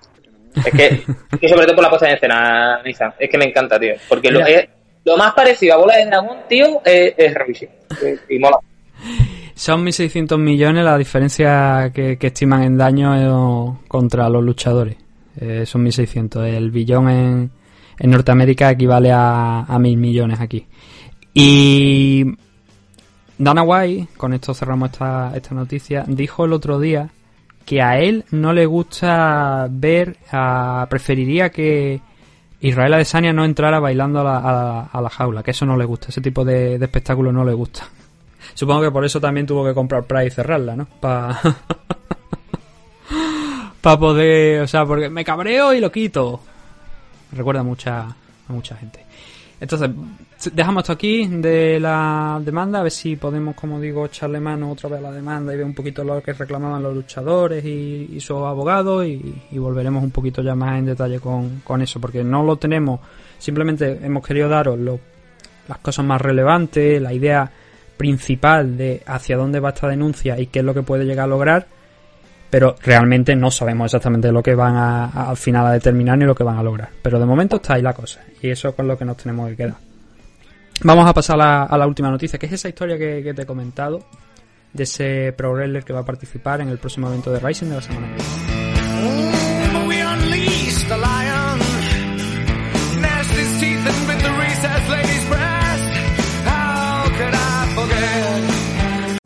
es 0.66 0.72
que, 0.74 1.04
que 1.40 1.50
sobre 1.50 1.66
todo 1.66 1.76
por 1.76 1.84
la 1.84 1.90
puesta 1.90 2.08
en 2.10 2.16
escena, 2.16 2.80
Nathan, 2.84 3.14
es 3.20 3.30
que 3.30 3.38
me 3.38 3.46
encanta, 3.46 3.80
tío. 3.80 3.94
Porque 4.08 4.30
lo, 4.32 4.46
es- 4.46 4.68
lo 5.04 5.18
más 5.18 5.34
parecido 5.34 5.76
a 5.76 5.78
Bola 5.78 5.98
de 5.98 6.06
Dragón, 6.08 6.38
tío, 6.50 6.82
es, 6.86 7.14
es 7.18 7.34
Racing. 7.34 7.68
Y, 8.30 8.36
y 8.36 8.40
mola. 8.40 8.58
Son 9.54 9.86
1.600 9.86 10.38
millones 10.38 10.84
la 10.84 10.98
diferencia 10.98 11.92
que, 11.94 12.18
que 12.18 12.28
estiman 12.28 12.64
en 12.64 12.78
daño 12.78 13.16
eh, 13.16 13.78
contra 13.88 14.28
los 14.30 14.44
luchadores. 14.44 14.98
Eh, 15.40 15.64
son 15.66 15.86
1.600. 15.86 16.44
El 16.46 16.72
billón 16.72 17.10
en, 17.10 17.52
en 18.00 18.12
Norteamérica 18.12 18.72
equivale 18.72 19.12
a, 19.12 19.60
a 19.62 19.78
1.000 19.78 19.98
millones 19.98 20.40
aquí. 20.42 20.66
Y 21.34 22.26
Dana 23.38 23.64
White, 23.64 24.08
con 24.18 24.34
esto 24.34 24.54
cerramos 24.54 24.92
esta, 24.92 25.32
esta 25.36 25.54
noticia, 25.54 26.04
dijo 26.08 26.46
el 26.46 26.54
otro 26.54 26.80
día 26.80 27.10
que 27.66 27.82
a 27.82 27.98
él 28.00 28.24
no 28.32 28.54
le 28.54 28.66
gusta 28.66 29.68
ver, 29.70 30.18
a- 30.32 30.86
preferiría 30.90 31.50
que 31.50 32.00
Israel 32.62 32.94
Adesanya 32.94 33.34
no 33.34 33.44
entrara 33.46 33.80
bailando 33.80 34.22
a 34.22 34.24
la, 34.24 34.38
a 34.38 34.82
a 34.92 35.02
la 35.02 35.10
jaula, 35.10 35.44
que 35.44 35.52
eso 35.52 35.66
no 35.66 35.76
le 35.78 35.86
gusta, 35.86 36.08
ese 36.10 36.22
tipo 36.22 36.46
de, 36.46 36.76
espectáculo 36.76 37.32
no 37.32 37.44
le 37.44 37.54
gusta. 37.54 37.84
Supongo 38.54 38.82
que 38.84 38.92
por 38.92 39.04
eso 39.06 39.20
también 39.20 39.46
tuvo 39.46 39.66
que 39.66 39.74
comprar 39.74 40.04
Pride 40.04 40.28
y 40.28 40.32
cerrarla, 40.32 40.76
¿no? 40.76 40.86
Para 41.02 41.40
poder, 44.00 44.62
o 44.62 44.68
sea, 44.68 44.86
porque 44.86 45.10
me 45.10 45.24
cabreo 45.24 45.74
y 45.74 45.80
lo 45.80 45.92
quito. 45.92 46.42
Recuerda 47.32 47.64
mucha, 47.64 48.02
a 48.02 48.54
mucha 48.54 48.76
gente. 48.76 49.06
Entonces, 49.60 49.90
dejamos 50.54 50.84
esto 50.84 50.94
aquí 50.94 51.28
de 51.28 51.80
la 51.80 52.42
demanda, 52.44 52.80
a 52.80 52.84
ver 52.84 52.92
si 52.92 53.16
podemos, 53.16 53.56
como 53.56 53.80
digo, 53.80 54.06
echarle 54.06 54.40
mano 54.40 54.72
otra 54.72 54.90
vez 54.90 55.00
a 55.00 55.04
la 55.04 55.12
demanda 55.12 55.54
y 55.54 55.58
ver 55.58 55.66
un 55.66 55.74
poquito 55.74 56.04
lo 56.04 56.22
que 56.22 56.34
reclamaban 56.34 56.84
los 56.84 56.94
luchadores 56.94 57.64
y, 57.64 58.10
y 58.14 58.20
sus 58.20 58.38
abogados 58.38 59.06
y, 59.06 59.34
y 59.52 59.58
volveremos 59.58 60.04
un 60.04 60.12
poquito 60.12 60.42
ya 60.42 60.56
más 60.56 60.78
en 60.78 60.86
detalle 60.88 61.20
con, 61.22 61.62
con 61.64 61.82
eso, 61.82 62.02
porque 62.02 62.24
no 62.24 62.44
lo 62.44 62.58
tenemos, 62.58 63.00
simplemente 63.40 64.00
hemos 64.04 64.26
querido 64.28 64.50
daros 64.50 64.78
lo- 64.78 65.00
las 65.70 65.78
cosas 65.80 66.06
más 66.06 66.22
relevantes, 66.22 67.02
la 67.02 67.14
idea 67.14 67.50
principal 67.98 68.78
de 68.78 69.02
hacia 69.06 69.38
dónde 69.38 69.60
va 69.62 69.70
esta 69.70 69.88
denuncia 69.88 70.38
y 70.40 70.48
qué 70.48 70.60
es 70.60 70.66
lo 70.66 70.74
que 70.74 70.84
puede 70.84 71.06
llegar 71.06 71.24
a 71.26 71.28
lograr, 71.28 71.66
pero 72.50 72.76
realmente 72.82 73.36
no 73.36 73.52
sabemos 73.52 73.86
exactamente 73.86 74.32
lo 74.32 74.42
que 74.42 74.56
van 74.56 74.76
a, 74.76 75.30
al 75.30 75.38
final 75.38 75.66
a 75.68 75.72
determinar 75.72 76.18
ni 76.18 76.26
lo 76.26 76.36
que 76.36 76.44
van 76.44 76.58
a 76.58 76.64
lograr. 76.64 76.90
Pero 77.02 77.20
de 77.20 77.26
momento 77.26 77.58
está 77.58 77.76
ahí 77.76 77.82
la 77.82 77.94
cosa, 77.94 78.22
y 78.42 78.50
eso 78.50 78.70
es 78.70 78.76
con 78.76 78.88
lo 78.88 78.98
que 78.98 79.06
nos 79.06 79.18
tenemos 79.18 79.50
que 79.50 79.56
quedar. 79.56 79.76
Vamos 80.84 81.10
a 81.10 81.14
pasar 81.14 81.40
a 81.42 81.78
la, 81.78 81.88
última 81.88 82.10
noticia, 82.10 82.38
que 82.38 82.48
es 82.48 82.52
esa 82.52 82.70
historia 82.70 82.98
que, 82.98 83.34
te 83.34 83.42
he 83.44 83.46
comentado, 83.46 84.04
de 84.74 84.84
ese 84.84 85.34
pro 85.36 85.56
que 85.86 85.94
va 85.94 86.02
a 86.02 86.06
participar 86.06 86.62
en 86.62 86.70
el 86.70 86.78
próximo 86.78 87.08
evento 87.08 87.32
de 87.32 87.40
Rising 87.40 87.70
de 87.70 87.76
la 87.76 87.82
semana 87.82 88.08
que 88.08 88.14
viene. 88.16 88.55